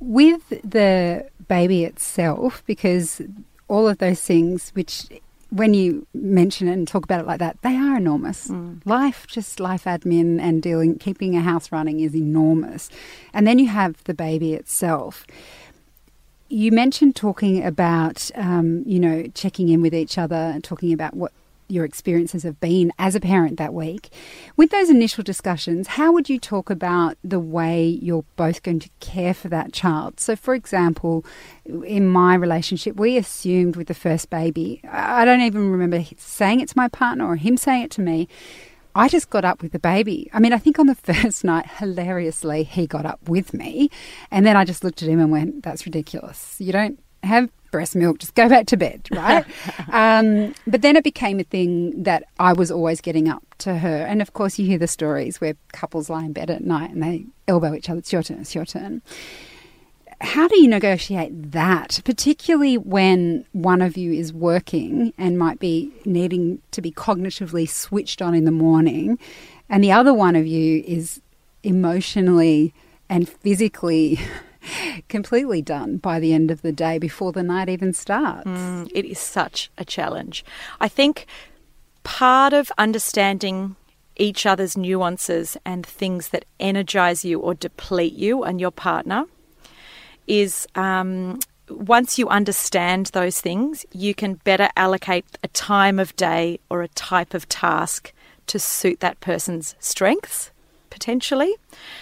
With 0.00 0.48
the 0.50 1.28
baby 1.48 1.84
itself, 1.84 2.62
because 2.66 3.22
all 3.68 3.88
of 3.88 3.98
those 3.98 4.20
things 4.20 4.70
which 4.74 5.06
when 5.54 5.72
you 5.72 6.04
mention 6.12 6.66
it 6.66 6.72
and 6.72 6.88
talk 6.88 7.04
about 7.04 7.20
it 7.20 7.26
like 7.26 7.38
that, 7.38 7.56
they 7.62 7.76
are 7.76 7.96
enormous. 7.96 8.48
Mm. 8.48 8.84
Life, 8.84 9.24
just 9.28 9.60
life 9.60 9.84
admin 9.84 10.40
and 10.40 10.60
dealing, 10.60 10.98
keeping 10.98 11.36
a 11.36 11.40
house 11.40 11.70
running 11.70 12.00
is 12.00 12.16
enormous. 12.16 12.90
And 13.32 13.46
then 13.46 13.60
you 13.60 13.68
have 13.68 14.02
the 14.02 14.14
baby 14.14 14.54
itself. 14.54 15.24
You 16.48 16.72
mentioned 16.72 17.14
talking 17.14 17.64
about, 17.64 18.32
um, 18.34 18.82
you 18.84 18.98
know, 18.98 19.28
checking 19.28 19.68
in 19.68 19.80
with 19.80 19.94
each 19.94 20.18
other 20.18 20.34
and 20.34 20.64
talking 20.64 20.92
about 20.92 21.14
what 21.14 21.30
your 21.68 21.84
experiences 21.84 22.42
have 22.42 22.60
been 22.60 22.92
as 22.98 23.14
a 23.14 23.20
parent 23.20 23.58
that 23.58 23.74
week. 23.74 24.10
With 24.56 24.70
those 24.70 24.90
initial 24.90 25.24
discussions, 25.24 25.88
how 25.88 26.12
would 26.12 26.28
you 26.28 26.38
talk 26.38 26.70
about 26.70 27.16
the 27.24 27.40
way 27.40 27.84
you're 27.86 28.24
both 28.36 28.62
going 28.62 28.80
to 28.80 28.90
care 29.00 29.34
for 29.34 29.48
that 29.48 29.72
child? 29.72 30.20
So, 30.20 30.36
for 30.36 30.54
example, 30.54 31.24
in 31.64 32.08
my 32.08 32.34
relationship, 32.34 32.96
we 32.96 33.16
assumed 33.16 33.76
with 33.76 33.88
the 33.88 33.94
first 33.94 34.30
baby, 34.30 34.80
I 34.90 35.24
don't 35.24 35.40
even 35.40 35.70
remember 35.70 36.02
saying 36.16 36.60
it 36.60 36.68
to 36.68 36.76
my 36.76 36.88
partner 36.88 37.26
or 37.26 37.36
him 37.36 37.56
saying 37.56 37.84
it 37.84 37.90
to 37.92 38.00
me. 38.00 38.28
I 38.96 39.08
just 39.08 39.28
got 39.30 39.44
up 39.44 39.60
with 39.60 39.72
the 39.72 39.80
baby. 39.80 40.30
I 40.32 40.38
mean, 40.38 40.52
I 40.52 40.58
think 40.58 40.78
on 40.78 40.86
the 40.86 40.94
first 41.12 41.44
night, 41.44 41.66
hilariously, 41.78 42.62
he 42.64 42.86
got 42.86 43.06
up 43.06 43.20
with 43.28 43.52
me. 43.52 43.90
And 44.30 44.46
then 44.46 44.56
I 44.56 44.64
just 44.64 44.84
looked 44.84 45.02
at 45.02 45.08
him 45.08 45.20
and 45.20 45.30
went, 45.30 45.62
That's 45.62 45.86
ridiculous. 45.86 46.56
You 46.60 46.72
don't 46.72 47.00
have 47.22 47.50
breast 47.74 47.96
milk, 47.96 48.20
just 48.20 48.36
go 48.36 48.48
back 48.48 48.66
to 48.66 48.76
bed, 48.76 49.08
right? 49.10 49.44
um, 49.90 50.54
but 50.64 50.80
then 50.80 50.94
it 50.94 51.02
became 51.02 51.40
a 51.40 51.42
thing 51.42 52.04
that 52.04 52.22
I 52.38 52.52
was 52.52 52.70
always 52.70 53.00
getting 53.00 53.28
up 53.28 53.42
to 53.58 53.78
her. 53.78 54.06
And 54.06 54.22
of 54.22 54.32
course, 54.32 54.60
you 54.60 54.66
hear 54.66 54.78
the 54.78 54.86
stories 54.86 55.40
where 55.40 55.56
couples 55.72 56.08
lie 56.08 56.24
in 56.24 56.32
bed 56.32 56.50
at 56.50 56.62
night 56.62 56.92
and 56.92 57.02
they 57.02 57.26
elbow 57.48 57.74
each 57.74 57.90
other, 57.90 57.98
it's 57.98 58.12
your 58.12 58.22
turn, 58.22 58.38
it's 58.38 58.54
your 58.54 58.64
turn. 58.64 59.02
How 60.20 60.46
do 60.46 60.56
you 60.56 60.68
negotiate 60.68 61.50
that, 61.50 62.00
particularly 62.04 62.78
when 62.78 63.44
one 63.50 63.82
of 63.82 63.96
you 63.96 64.12
is 64.12 64.32
working 64.32 65.12
and 65.18 65.36
might 65.36 65.58
be 65.58 65.90
needing 66.04 66.62
to 66.70 66.80
be 66.80 66.92
cognitively 66.92 67.68
switched 67.68 68.22
on 68.22 68.36
in 68.36 68.44
the 68.44 68.52
morning, 68.52 69.18
and 69.68 69.82
the 69.82 69.90
other 69.90 70.14
one 70.14 70.36
of 70.36 70.46
you 70.46 70.84
is 70.86 71.20
emotionally 71.64 72.72
and 73.08 73.28
physically 73.28 74.20
completely 75.08 75.62
done 75.62 75.96
by 75.98 76.20
the 76.20 76.32
end 76.32 76.50
of 76.50 76.62
the 76.62 76.72
day 76.72 76.98
before 76.98 77.32
the 77.32 77.42
night 77.42 77.68
even 77.68 77.92
starts. 77.92 78.46
Mm, 78.46 78.90
it 78.94 79.04
is 79.04 79.18
such 79.18 79.70
a 79.78 79.84
challenge. 79.84 80.44
I 80.80 80.88
think 80.88 81.26
part 82.02 82.52
of 82.52 82.70
understanding 82.78 83.76
each 84.16 84.46
other's 84.46 84.76
nuances 84.76 85.56
and 85.64 85.84
things 85.84 86.28
that 86.28 86.44
energize 86.60 87.24
you 87.24 87.40
or 87.40 87.54
deplete 87.54 88.14
you 88.14 88.44
and 88.44 88.60
your 88.60 88.70
partner 88.70 89.24
is 90.26 90.66
um, 90.74 91.40
once 91.68 92.18
you 92.18 92.28
understand 92.28 93.06
those 93.06 93.40
things, 93.40 93.84
you 93.92 94.14
can 94.14 94.34
better 94.34 94.68
allocate 94.76 95.24
a 95.42 95.48
time 95.48 95.98
of 95.98 96.14
day 96.16 96.60
or 96.70 96.82
a 96.82 96.88
type 96.88 97.34
of 97.34 97.48
task 97.48 98.12
to 98.46 98.58
suit 98.58 99.00
that 99.00 99.20
person's 99.20 99.74
strengths 99.80 100.50
potentially. 100.94 101.52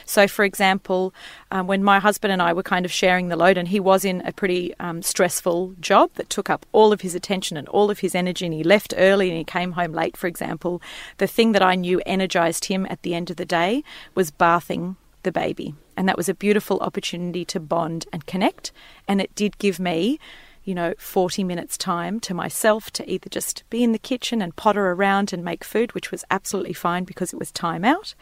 So, 0.05 0.29
for 0.29 0.45
example, 0.45 1.15
um, 1.51 1.67
when 1.67 1.83
my 1.83 1.99
husband 1.99 2.31
and 2.31 2.43
I 2.43 2.53
were 2.53 2.63
kind 2.63 2.85
of 2.85 2.93
sharing 2.93 3.29
the 3.29 3.37
load, 3.37 3.57
and 3.57 3.69
he 3.69 3.81
was 3.81 4.05
in 4.05 4.21
a 4.27 4.33
pretty 4.33 4.75
um, 4.79 5.01
stressful 5.01 5.75
job 5.81 6.11
that 6.17 6.29
took 6.29 6.51
up 6.51 6.67
all 6.73 6.93
of 6.93 7.01
his 7.01 7.15
attention 7.15 7.57
and 7.57 7.67
all 7.69 7.91
of 7.91 8.01
his 8.01 8.15
energy, 8.15 8.45
and 8.45 8.55
he 8.55 8.63
left 8.63 8.93
early 8.99 9.31
and 9.31 9.39
he 9.39 9.45
came 9.45 9.73
home 9.73 9.93
late, 9.93 10.15
for 10.15 10.27
example, 10.27 10.83
the 11.17 11.27
thing 11.27 11.53
that 11.53 11.63
I 11.63 11.75
knew 11.75 12.03
energized 12.05 12.67
him 12.67 12.87
at 12.91 13.01
the 13.01 13.15
end 13.15 13.31
of 13.31 13.37
the 13.37 13.47
day 13.47 13.83
was 14.15 14.31
bathing 14.31 14.97
the 15.23 15.33
baby. 15.33 15.75
And 15.97 16.07
that 16.07 16.19
was 16.19 16.29
a 16.29 16.35
beautiful 16.35 16.79
opportunity 16.81 17.47
to 17.47 17.61
bond 17.61 18.07
and 18.13 18.27
connect. 18.27 18.73
And 19.09 19.23
it 19.23 19.35
did 19.35 19.57
give 19.57 19.81
me 19.81 20.19
you 20.65 20.75
know, 20.75 20.95
40 20.99 21.45
minutes 21.45 21.77
time 21.77 22.21
to 22.21 22.35
myself 22.35 22.91
to 22.93 23.11
either 23.11 23.29
just 23.29 23.65
be 23.71 23.83
in 23.83 23.93
the 23.93 23.99
kitchen 23.99 24.41
and 24.41 24.55
potter 24.55 24.91
around 24.93 25.33
and 25.33 25.45
make 25.45 25.65
food, 25.65 25.93
which 25.95 26.11
was 26.11 26.25
absolutely 26.31 26.73
fine 26.73 27.05
because 27.05 27.33
it 27.33 27.39
was 27.39 27.51
time 27.51 27.85
out, 27.85 28.15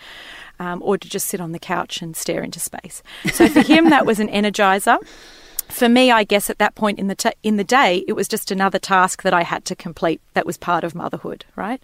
um, 0.59 0.83
or 0.83 0.97
to 0.97 1.09
just 1.09 1.29
sit 1.29 1.41
on 1.41 1.53
the 1.53 1.59
couch 1.59 2.03
and 2.03 2.17
stare 2.17 2.43
into 2.43 2.61
space. 2.61 3.03
So 3.33 3.49
for 3.49 3.61
him, 3.61 3.91
that 3.91 4.07
was 4.07 4.21
an 4.21 4.29
energizer 4.41 4.99
for 5.71 5.89
me, 5.89 6.11
I 6.11 6.25
guess 6.25 6.51
at 6.51 6.59
that 6.59 6.75
point 6.75 6.99
in 6.99 7.07
the 7.07 7.15
t- 7.15 7.33
in 7.43 7.57
the 7.57 7.65
day, 7.65 8.05
it 8.07 8.15
was 8.15 8.29
just 8.29 8.51
another 8.51 8.79
task 8.79 9.23
that 9.23 9.35
I 9.35 9.43
had 9.43 9.65
to 9.67 9.77
complete 9.77 10.21
that 10.35 10.47
was 10.47 10.57
part 10.57 10.85
of 10.85 10.95
motherhood, 10.95 11.45
right? 11.57 11.83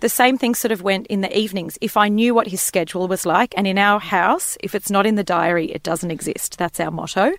The 0.00 0.08
same 0.08 0.38
thing 0.38 0.54
sort 0.54 0.72
of 0.72 0.82
went 0.82 1.06
in 1.08 1.20
the 1.20 1.36
evenings. 1.36 1.78
If 1.80 1.96
I 1.96 2.08
knew 2.08 2.34
what 2.34 2.48
his 2.48 2.60
schedule 2.60 3.08
was 3.08 3.26
like, 3.26 3.54
and 3.56 3.66
in 3.66 3.78
our 3.78 4.00
house, 4.00 4.56
if 4.60 4.74
it's 4.74 4.90
not 4.90 5.06
in 5.06 5.14
the 5.14 5.24
diary, 5.24 5.66
it 5.72 5.82
doesn't 5.82 6.10
exist. 6.10 6.58
That's 6.58 6.80
our 6.80 6.90
motto. 6.90 7.32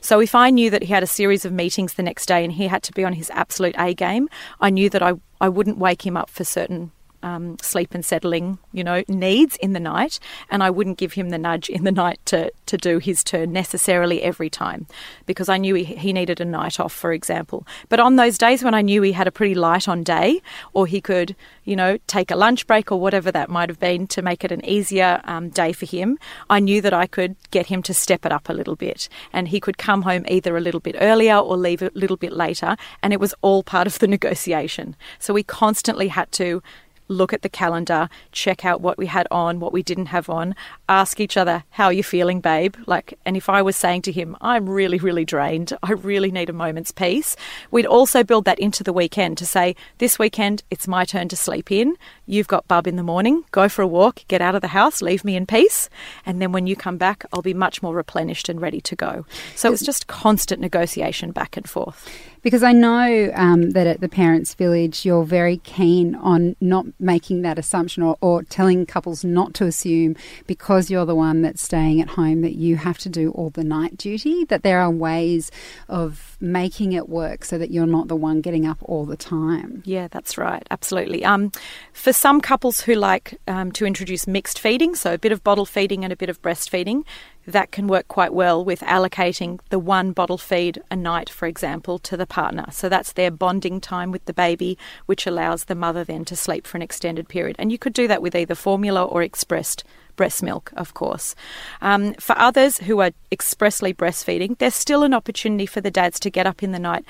So 0.00 0.20
if 0.20 0.34
I 0.34 0.50
knew 0.50 0.70
that 0.70 0.82
he 0.82 0.92
had 0.92 1.02
a 1.02 1.06
series 1.06 1.44
of 1.44 1.52
meetings 1.52 1.94
the 1.94 2.02
next 2.02 2.26
day 2.26 2.44
and 2.44 2.52
he 2.52 2.68
had 2.68 2.82
to 2.84 2.92
be 2.92 3.04
on 3.04 3.12
his 3.12 3.30
absolute 3.30 3.74
A 3.78 3.94
game, 3.94 4.28
I 4.60 4.70
knew 4.70 4.90
that 4.90 5.02
I 5.02 5.14
I 5.40 5.48
wouldn't 5.50 5.78
wake 5.78 6.06
him 6.06 6.16
up 6.16 6.30
for 6.30 6.44
certain 6.44 6.92
um, 7.26 7.56
sleep 7.60 7.94
and 7.94 8.04
settling, 8.04 8.58
you 8.72 8.84
know, 8.84 9.02
needs 9.08 9.56
in 9.56 9.72
the 9.72 9.80
night, 9.80 10.20
and 10.50 10.62
I 10.62 10.70
wouldn't 10.70 10.98
give 10.98 11.14
him 11.14 11.30
the 11.30 11.38
nudge 11.38 11.68
in 11.68 11.84
the 11.84 11.92
night 12.04 12.20
to 12.26 12.52
to 12.66 12.76
do 12.76 12.98
his 12.98 13.24
turn 13.24 13.52
necessarily 13.52 14.22
every 14.22 14.50
time, 14.50 14.86
because 15.26 15.48
I 15.48 15.58
knew 15.58 15.74
he, 15.74 15.84
he 15.84 16.12
needed 16.12 16.40
a 16.40 16.44
night 16.44 16.80
off, 16.80 16.92
for 16.92 17.12
example. 17.12 17.66
But 17.88 18.00
on 18.00 18.16
those 18.16 18.38
days 18.38 18.62
when 18.62 18.74
I 18.74 18.82
knew 18.82 19.02
he 19.02 19.12
had 19.12 19.26
a 19.26 19.32
pretty 19.38 19.54
light 19.54 19.88
on 19.88 20.02
day, 20.02 20.40
or 20.72 20.86
he 20.86 21.00
could, 21.00 21.34
you 21.64 21.76
know, 21.76 21.98
take 22.06 22.30
a 22.30 22.36
lunch 22.36 22.66
break 22.66 22.92
or 22.92 23.00
whatever 23.00 23.32
that 23.32 23.50
might 23.50 23.68
have 23.68 23.80
been 23.80 24.06
to 24.08 24.22
make 24.22 24.44
it 24.44 24.52
an 24.52 24.64
easier 24.64 25.20
um, 25.24 25.48
day 25.50 25.72
for 25.72 25.86
him, 25.86 26.18
I 26.48 26.60
knew 26.60 26.80
that 26.80 26.94
I 26.94 27.06
could 27.06 27.34
get 27.50 27.66
him 27.66 27.82
to 27.82 27.94
step 27.94 28.26
it 28.26 28.32
up 28.32 28.48
a 28.48 28.52
little 28.52 28.76
bit, 28.76 29.08
and 29.32 29.48
he 29.48 29.60
could 29.60 29.78
come 29.78 30.02
home 30.02 30.24
either 30.28 30.56
a 30.56 30.60
little 30.60 30.80
bit 30.80 30.96
earlier 31.00 31.36
or 31.36 31.56
leave 31.56 31.82
a 31.82 31.90
little 31.94 32.16
bit 32.16 32.32
later, 32.32 32.76
and 33.02 33.12
it 33.12 33.20
was 33.20 33.34
all 33.42 33.62
part 33.62 33.86
of 33.86 33.98
the 33.98 34.06
negotiation. 34.06 34.94
So 35.18 35.34
we 35.34 35.42
constantly 35.42 36.08
had 36.08 36.30
to 36.32 36.62
look 37.08 37.32
at 37.32 37.42
the 37.42 37.48
calendar, 37.48 38.08
check 38.32 38.64
out 38.64 38.80
what 38.80 38.98
we 38.98 39.06
had 39.06 39.26
on, 39.30 39.60
what 39.60 39.72
we 39.72 39.82
didn't 39.82 40.06
have 40.06 40.28
on, 40.28 40.54
ask 40.88 41.20
each 41.20 41.36
other, 41.36 41.64
How 41.70 41.86
are 41.86 41.92
you 41.92 42.02
feeling, 42.02 42.40
babe? 42.40 42.76
Like, 42.86 43.18
and 43.24 43.36
if 43.36 43.48
I 43.48 43.62
was 43.62 43.76
saying 43.76 44.02
to 44.02 44.12
him, 44.12 44.36
I'm 44.40 44.68
really, 44.68 44.98
really 44.98 45.24
drained, 45.24 45.72
I 45.82 45.92
really 45.92 46.30
need 46.30 46.50
a 46.50 46.52
moment's 46.52 46.90
peace, 46.92 47.36
we'd 47.70 47.86
also 47.86 48.24
build 48.24 48.44
that 48.44 48.58
into 48.58 48.82
the 48.82 48.92
weekend 48.92 49.38
to 49.38 49.46
say, 49.46 49.76
This 49.98 50.18
weekend, 50.18 50.62
it's 50.70 50.88
my 50.88 51.04
turn 51.04 51.28
to 51.28 51.36
sleep 51.36 51.70
in. 51.70 51.96
You've 52.26 52.48
got 52.48 52.68
bub 52.68 52.86
in 52.86 52.96
the 52.96 53.02
morning, 53.02 53.44
go 53.52 53.68
for 53.68 53.82
a 53.82 53.86
walk, 53.86 54.22
get 54.28 54.40
out 54.40 54.54
of 54.54 54.60
the 54.60 54.68
house, 54.68 55.00
leave 55.00 55.24
me 55.24 55.36
in 55.36 55.46
peace. 55.46 55.88
And 56.24 56.40
then 56.40 56.52
when 56.52 56.66
you 56.66 56.76
come 56.76 56.96
back, 56.96 57.24
I'll 57.32 57.42
be 57.42 57.54
much 57.54 57.82
more 57.82 57.94
replenished 57.94 58.48
and 58.48 58.60
ready 58.60 58.80
to 58.80 58.96
go. 58.96 59.26
So 59.54 59.72
it's 59.72 59.84
just 59.84 60.06
constant 60.06 60.60
negotiation 60.60 61.30
back 61.30 61.56
and 61.56 61.68
forth. 61.68 62.10
Because 62.46 62.62
I 62.62 62.70
know 62.70 63.32
um, 63.34 63.70
that 63.72 63.88
at 63.88 64.00
the 64.00 64.08
Parents 64.08 64.54
Village, 64.54 65.04
you're 65.04 65.24
very 65.24 65.56
keen 65.56 66.14
on 66.14 66.54
not 66.60 66.86
making 67.00 67.42
that 67.42 67.58
assumption 67.58 68.04
or, 68.04 68.16
or 68.20 68.44
telling 68.44 68.86
couples 68.86 69.24
not 69.24 69.52
to 69.54 69.64
assume 69.64 70.14
because 70.46 70.88
you're 70.88 71.04
the 71.04 71.16
one 71.16 71.42
that's 71.42 71.60
staying 71.60 72.00
at 72.00 72.10
home 72.10 72.42
that 72.42 72.54
you 72.54 72.76
have 72.76 72.98
to 72.98 73.08
do 73.08 73.32
all 73.32 73.50
the 73.50 73.64
night 73.64 73.96
duty, 73.96 74.44
that 74.44 74.62
there 74.62 74.78
are 74.78 74.92
ways 74.92 75.50
of 75.88 76.36
making 76.40 76.92
it 76.92 77.08
work 77.08 77.44
so 77.44 77.58
that 77.58 77.72
you're 77.72 77.84
not 77.84 78.06
the 78.06 78.14
one 78.14 78.42
getting 78.42 78.64
up 78.64 78.78
all 78.82 79.04
the 79.04 79.16
time. 79.16 79.82
Yeah, 79.84 80.06
that's 80.06 80.38
right. 80.38 80.64
Absolutely. 80.70 81.24
Um, 81.24 81.50
for 81.92 82.12
some 82.12 82.40
couples 82.40 82.82
who 82.82 82.94
like 82.94 83.40
um, 83.48 83.72
to 83.72 83.84
introduce 83.84 84.28
mixed 84.28 84.60
feeding, 84.60 84.94
so 84.94 85.14
a 85.14 85.18
bit 85.18 85.32
of 85.32 85.42
bottle 85.42 85.66
feeding 85.66 86.04
and 86.04 86.12
a 86.12 86.16
bit 86.16 86.28
of 86.28 86.40
breastfeeding, 86.42 87.02
that 87.46 87.70
can 87.70 87.86
work 87.86 88.08
quite 88.08 88.34
well 88.34 88.64
with 88.64 88.80
allocating 88.80 89.60
the 89.70 89.78
one 89.78 90.12
bottle 90.12 90.38
feed 90.38 90.82
a 90.90 90.96
night, 90.96 91.30
for 91.30 91.46
example, 91.46 91.98
to 92.00 92.16
the 92.16 92.26
partner. 92.26 92.66
So 92.70 92.88
that's 92.88 93.12
their 93.12 93.30
bonding 93.30 93.80
time 93.80 94.10
with 94.10 94.24
the 94.24 94.34
baby, 94.34 94.76
which 95.06 95.26
allows 95.26 95.64
the 95.64 95.74
mother 95.74 96.04
then 96.04 96.24
to 96.26 96.36
sleep 96.36 96.66
for 96.66 96.76
an 96.76 96.82
extended 96.82 97.28
period. 97.28 97.56
And 97.58 97.70
you 97.70 97.78
could 97.78 97.92
do 97.92 98.08
that 98.08 98.22
with 98.22 98.34
either 98.34 98.54
formula 98.54 99.04
or 99.04 99.22
expressed 99.22 99.84
breast 100.16 100.42
milk, 100.42 100.72
of 100.76 100.94
course. 100.94 101.34
Um, 101.80 102.14
for 102.14 102.36
others 102.38 102.78
who 102.78 103.00
are 103.00 103.12
expressly 103.30 103.94
breastfeeding, 103.94 104.58
there's 104.58 104.74
still 104.74 105.02
an 105.02 105.14
opportunity 105.14 105.66
for 105.66 105.80
the 105.80 105.90
dads 105.90 106.18
to 106.20 106.30
get 106.30 106.46
up 106.46 106.62
in 106.62 106.72
the 106.72 106.78
night 106.78 107.04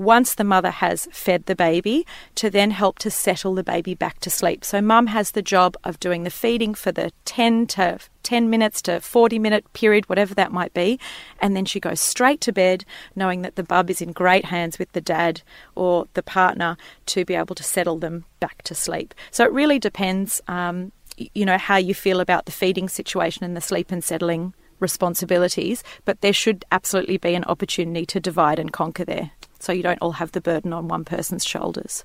once 0.00 0.34
the 0.34 0.44
mother 0.44 0.70
has 0.70 1.06
fed 1.12 1.44
the 1.44 1.54
baby 1.54 2.06
to 2.34 2.48
then 2.48 2.70
help 2.70 2.98
to 2.98 3.10
settle 3.10 3.54
the 3.54 3.62
baby 3.62 3.94
back 3.94 4.18
to 4.20 4.30
sleep. 4.30 4.64
So 4.64 4.80
mum 4.80 5.08
has 5.08 5.32
the 5.32 5.42
job 5.42 5.76
of 5.84 6.00
doing 6.00 6.22
the 6.22 6.30
feeding 6.30 6.74
for 6.74 6.90
the 6.90 7.12
10 7.26 7.66
to 7.68 7.98
10 8.22 8.48
minutes 8.48 8.82
to 8.82 9.00
40 9.00 9.38
minute 9.38 9.70
period, 9.72 10.08
whatever 10.08 10.34
that 10.34 10.52
might 10.52 10.72
be, 10.72 10.98
and 11.40 11.56
then 11.56 11.64
she 11.64 11.80
goes 11.80 12.00
straight 12.00 12.40
to 12.42 12.52
bed 12.52 12.84
knowing 13.14 13.42
that 13.42 13.56
the 13.56 13.62
bub 13.62 13.90
is 13.90 14.00
in 14.00 14.12
great 14.12 14.46
hands 14.46 14.78
with 14.78 14.90
the 14.92 15.00
dad 15.00 15.42
or 15.74 16.06
the 16.14 16.22
partner 16.22 16.76
to 17.06 17.24
be 17.24 17.34
able 17.34 17.54
to 17.54 17.62
settle 17.62 17.98
them 17.98 18.24
back 18.38 18.62
to 18.62 18.74
sleep. 18.74 19.14
So 19.30 19.44
it 19.44 19.52
really 19.52 19.78
depends, 19.78 20.40
um, 20.48 20.92
you 21.34 21.44
know, 21.44 21.58
how 21.58 21.76
you 21.76 21.94
feel 21.94 22.20
about 22.20 22.46
the 22.46 22.52
feeding 22.52 22.88
situation 22.88 23.44
and 23.44 23.56
the 23.56 23.60
sleep 23.60 23.90
and 23.90 24.02
settling 24.02 24.54
responsibilities, 24.78 25.82
but 26.04 26.20
there 26.20 26.32
should 26.32 26.64
absolutely 26.72 27.18
be 27.18 27.34
an 27.34 27.44
opportunity 27.44 28.06
to 28.06 28.20
divide 28.20 28.58
and 28.58 28.72
conquer 28.72 29.04
there 29.04 29.30
so 29.58 29.72
you 29.72 29.82
don't 29.82 30.00
all 30.00 30.12
have 30.12 30.32
the 30.32 30.40
burden 30.40 30.72
on 30.72 30.88
one 30.88 31.04
person's 31.04 31.44
shoulders. 31.44 32.04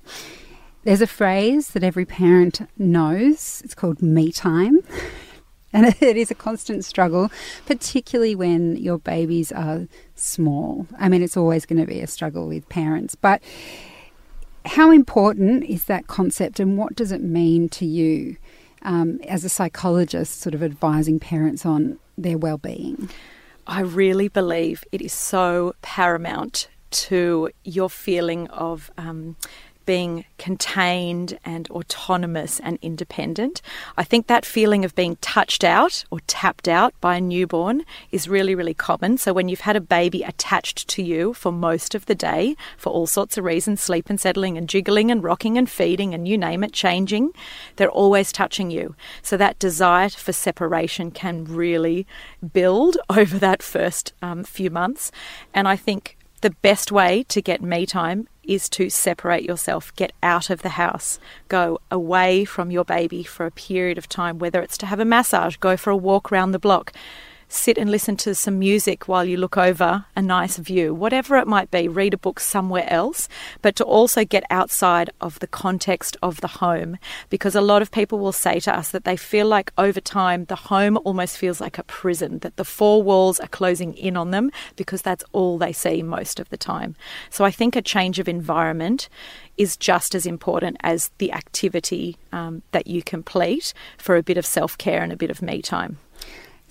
There's 0.84 1.00
a 1.00 1.06
phrase 1.06 1.70
that 1.70 1.82
every 1.82 2.04
parent 2.04 2.60
knows. 2.78 3.62
It's 3.64 3.74
called 3.74 4.02
me 4.02 4.32
time. 4.32 4.80
And 5.72 5.86
it 6.00 6.16
is 6.16 6.30
a 6.30 6.34
constant 6.34 6.86
struggle, 6.86 7.30
particularly 7.66 8.34
when 8.34 8.76
your 8.76 8.98
babies 8.98 9.52
are 9.52 9.86
small. 10.14 10.86
I 10.98 11.10
mean, 11.10 11.22
it's 11.22 11.36
always 11.36 11.66
going 11.66 11.80
to 11.80 11.86
be 11.86 12.00
a 12.00 12.06
struggle 12.06 12.46
with 12.46 12.66
parents. 12.70 13.14
But 13.14 13.42
how 14.64 14.90
important 14.90 15.64
is 15.64 15.84
that 15.84 16.06
concept 16.06 16.58
and 16.60 16.78
what 16.78 16.96
does 16.96 17.12
it 17.12 17.22
mean 17.22 17.68
to 17.70 17.84
you 17.84 18.36
um, 18.86 19.20
as 19.28 19.44
a 19.44 19.50
psychologist, 19.50 20.40
sort 20.40 20.54
of 20.54 20.62
advising 20.62 21.20
parents 21.20 21.66
on 21.66 21.98
their 22.16 22.38
well-being? 22.38 23.10
I 23.66 23.80
really 23.80 24.28
believe 24.28 24.84
it 24.92 25.02
is 25.02 25.12
so 25.12 25.74
paramount 25.82 26.68
to 26.92 27.50
your 27.64 27.90
feeling 27.90 28.48
of 28.48 28.90
um, 28.96 29.36
being 29.86 30.24
contained 30.36 31.38
and 31.44 31.70
autonomous 31.70 32.60
and 32.60 32.78
independent. 32.82 33.62
I 33.96 34.04
think 34.04 34.26
that 34.26 34.44
feeling 34.44 34.84
of 34.84 34.94
being 34.94 35.16
touched 35.16 35.64
out 35.64 36.04
or 36.10 36.20
tapped 36.26 36.68
out 36.68 36.92
by 37.00 37.16
a 37.16 37.20
newborn 37.20 37.84
is 38.10 38.28
really, 38.28 38.54
really 38.54 38.74
common. 38.74 39.16
So, 39.16 39.32
when 39.32 39.48
you've 39.48 39.60
had 39.60 39.76
a 39.76 39.80
baby 39.80 40.22
attached 40.22 40.88
to 40.88 41.02
you 41.02 41.32
for 41.32 41.52
most 41.52 41.94
of 41.94 42.06
the 42.06 42.14
day 42.14 42.56
for 42.76 42.92
all 42.92 43.06
sorts 43.06 43.38
of 43.38 43.44
reasons 43.44 43.80
sleep 43.80 44.10
and 44.10 44.20
settling 44.20 44.58
and 44.58 44.68
jiggling 44.68 45.10
and 45.10 45.22
rocking 45.22 45.56
and 45.56 45.70
feeding 45.70 46.12
and 46.12 46.28
you 46.28 46.36
name 46.36 46.62
it, 46.64 46.72
changing 46.72 47.30
they're 47.76 47.90
always 47.90 48.32
touching 48.32 48.70
you. 48.70 48.94
So, 49.22 49.36
that 49.36 49.58
desire 49.58 50.10
for 50.10 50.32
separation 50.32 51.10
can 51.10 51.44
really 51.44 52.06
build 52.52 52.98
over 53.08 53.38
that 53.38 53.62
first 53.62 54.12
um, 54.20 54.44
few 54.44 54.70
months. 54.70 55.12
And 55.54 55.68
I 55.68 55.76
think 55.76 56.16
the 56.40 56.50
best 56.50 56.92
way 56.92 57.24
to 57.24 57.40
get 57.40 57.62
me 57.62 57.86
time 57.86 58.28
is 58.42 58.68
to 58.68 58.88
separate 58.88 59.44
yourself, 59.44 59.94
get 59.96 60.12
out 60.22 60.50
of 60.50 60.62
the 60.62 60.70
house, 60.70 61.18
go 61.48 61.80
away 61.90 62.44
from 62.44 62.70
your 62.70 62.84
baby 62.84 63.22
for 63.24 63.46
a 63.46 63.50
period 63.50 63.98
of 63.98 64.08
time, 64.08 64.38
whether 64.38 64.60
it's 64.60 64.78
to 64.78 64.86
have 64.86 65.00
a 65.00 65.04
massage, 65.04 65.56
go 65.56 65.76
for 65.76 65.90
a 65.90 65.96
walk 65.96 66.30
around 66.30 66.52
the 66.52 66.58
block, 66.58 66.92
sit 67.48 67.78
and 67.78 67.90
listen 67.90 68.16
to 68.16 68.34
some 68.34 68.58
music 68.58 69.08
while 69.08 69.24
you 69.24 69.36
look 69.36 69.56
over 69.56 70.04
a 70.14 70.22
nice 70.22 70.56
view, 70.56 70.92
whatever 70.94 71.36
it 71.36 71.46
might 71.46 71.70
be, 71.70 71.88
read 71.88 72.14
a 72.14 72.18
book 72.18 72.40
somewhere 72.40 72.86
else, 72.88 73.28
but 73.62 73.76
to 73.76 73.84
also 73.84 74.24
get 74.24 74.44
outside 74.50 75.10
of 75.20 75.38
the 75.38 75.46
context 75.46 76.16
of 76.22 76.40
the 76.40 76.48
home. 76.48 76.98
Because 77.30 77.54
a 77.54 77.60
lot 77.60 77.82
of 77.82 77.90
people 77.90 78.18
will 78.18 78.32
say 78.32 78.60
to 78.60 78.76
us 78.76 78.90
that 78.90 79.04
they 79.04 79.16
feel 79.16 79.46
like 79.46 79.72
over 79.78 80.00
time 80.00 80.46
the 80.46 80.56
home 80.56 80.98
almost 81.04 81.36
feels 81.36 81.60
like 81.60 81.78
a 81.78 81.84
prison, 81.84 82.38
that 82.40 82.56
the 82.56 82.64
four 82.64 83.02
walls 83.02 83.38
are 83.40 83.48
closing 83.48 83.94
in 83.94 84.16
on 84.16 84.30
them 84.30 84.50
because 84.76 85.02
that's 85.02 85.24
all 85.32 85.58
they 85.58 85.72
see 85.72 86.02
most 86.02 86.40
of 86.40 86.48
the 86.48 86.56
time. 86.56 86.96
So 87.30 87.44
I 87.44 87.50
think 87.50 87.76
a 87.76 87.82
change 87.82 88.18
of 88.18 88.28
environment 88.28 89.08
is 89.56 89.76
just 89.76 90.14
as 90.14 90.26
important 90.26 90.76
as 90.80 91.10
the 91.18 91.32
activity 91.32 92.16
um, 92.32 92.62
that 92.72 92.86
you 92.86 93.02
complete 93.02 93.72
for 93.96 94.16
a 94.16 94.22
bit 94.22 94.36
of 94.36 94.44
self 94.44 94.76
care 94.76 95.02
and 95.02 95.12
a 95.12 95.16
bit 95.16 95.30
of 95.30 95.40
me 95.40 95.62
time 95.62 95.98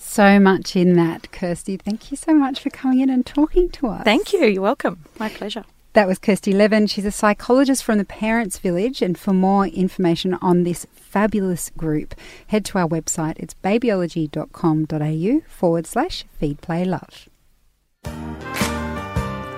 so 0.06 0.40
much 0.40 0.76
in 0.76 0.94
that, 0.94 1.32
Kirsty. 1.32 1.78
Thank 1.78 2.12
you 2.12 2.18
so 2.18 2.34
much 2.34 2.62
for 2.62 2.70
coming 2.70 3.00
in 3.02 3.10
and 3.10 3.26
talking 3.26 3.70
to 3.72 3.88
us. 3.88 4.04
Thank 4.04 4.34
you. 4.34 4.46
You're 4.46 4.62
welcome. 4.62 5.06
My 5.20 5.30
pleasure. 5.30 5.66
That 5.94 6.08
was 6.08 6.20
Kirsty 6.20 6.52
Levin. 6.52 6.88
She's 6.88 7.06
a 7.06 7.12
psychologist 7.12 7.84
from 7.84 7.98
the 7.98 8.06
Parents 8.06 8.58
Village. 8.60 9.02
And 9.02 9.18
for 9.18 9.34
more 9.34 9.66
information 9.66 10.34
on 10.36 10.64
this 10.64 10.86
fabulous 10.94 11.72
group, 11.78 12.16
head 12.48 12.66
to 12.66 12.78
our 12.78 12.88
website. 12.88 13.38
It's 13.38 13.54
babyology.com.au 13.56 15.42
forward 15.48 15.88
slash 15.88 16.26
feed 16.38 16.62
play 16.62 16.84
love. 16.84 17.30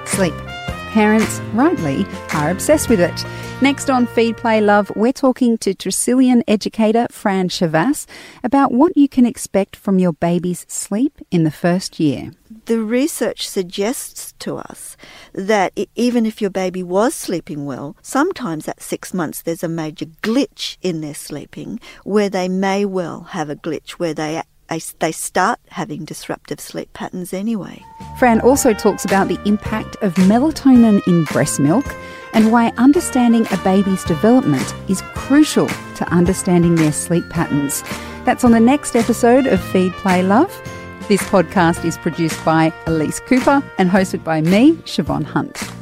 Sleep. 0.06 0.34
Parents, 0.98 1.40
rightly, 1.54 2.08
are 2.34 2.50
obsessed 2.50 2.90
with 2.90 3.00
it. 3.00 3.24
Next 3.62 3.88
on 3.88 4.08
Feed 4.08 4.36
Play 4.36 4.62
Love, 4.62 4.92
we're 4.96 5.14
talking 5.14 5.56
to 5.60 5.76
Tresillian 5.76 6.42
educator 6.48 7.06
Fran 7.12 7.50
Chavas 7.50 8.08
about 8.44 8.72
what 8.72 8.98
you 8.98 9.08
can 9.08 9.24
expect 9.24 9.76
from 9.76 10.00
your 10.00 10.14
baby's 10.14 10.66
sleep 10.68 11.22
in 11.30 11.44
the 11.44 11.52
first 11.52 12.00
year. 12.00 12.32
The 12.66 12.82
research 12.82 13.48
suggests 13.48 14.34
to 14.40 14.58
us 14.58 14.98
that 15.34 15.72
even 15.94 16.26
if 16.26 16.42
your 16.42 16.50
baby 16.50 16.82
was 16.82 17.14
sleeping 17.14 17.68
well, 17.68 17.96
sometimes 18.02 18.68
at 18.68 18.82
six 18.82 19.14
months 19.14 19.44
there's 19.44 19.64
a 19.64 19.68
major 19.68 20.08
glitch 20.24 20.78
in 20.82 21.02
their 21.02 21.14
sleeping 21.14 21.80
where 22.06 22.30
they 22.30 22.50
may 22.50 22.86
well 22.86 23.22
have 23.22 23.52
a 23.52 23.56
glitch 23.56 23.92
where 23.92 24.16
they 24.16 24.42
they 24.68 25.12
start 25.12 25.60
having 25.70 26.06
disruptive 26.06 26.60
sleep 26.60 26.92
patterns 26.94 27.34
anyway. 27.34 27.84
Fran 28.20 28.42
also 28.42 28.74
talks 28.74 29.06
about 29.06 29.28
the 29.28 29.40
impact 29.46 29.96
of 30.02 30.14
melatonin 30.16 31.06
in 31.08 31.24
breast 31.26 31.60
milk 31.60 31.86
and 32.34 32.52
why 32.52 32.74
understanding 32.78 33.48
a 33.52 33.58
baby's 33.64 34.04
development 34.04 34.74
is 34.90 35.02
crucial 35.16 35.68
to 35.96 36.08
understanding 36.10 36.76
their 36.76 36.92
sleep 36.92 37.28
patterns. 37.30 37.84
That's 38.26 38.44
on 38.44 38.52
the 38.52 38.60
next 38.60 38.96
episode 38.96 39.48
of 39.48 39.62
Feed 39.62 39.94
Play 39.94 40.22
Love. 40.24 40.50
This 41.08 41.24
podcast 41.24 41.86
is 41.86 41.98
produced 41.98 42.44
by 42.44 42.74
Elise 42.86 43.22
Cooper 43.22 43.64
and 43.78 43.90
hosted 43.90 44.24
by 44.24 44.42
me, 44.42 44.74
Siobhan 44.84 45.24
Hunt. 45.24 45.77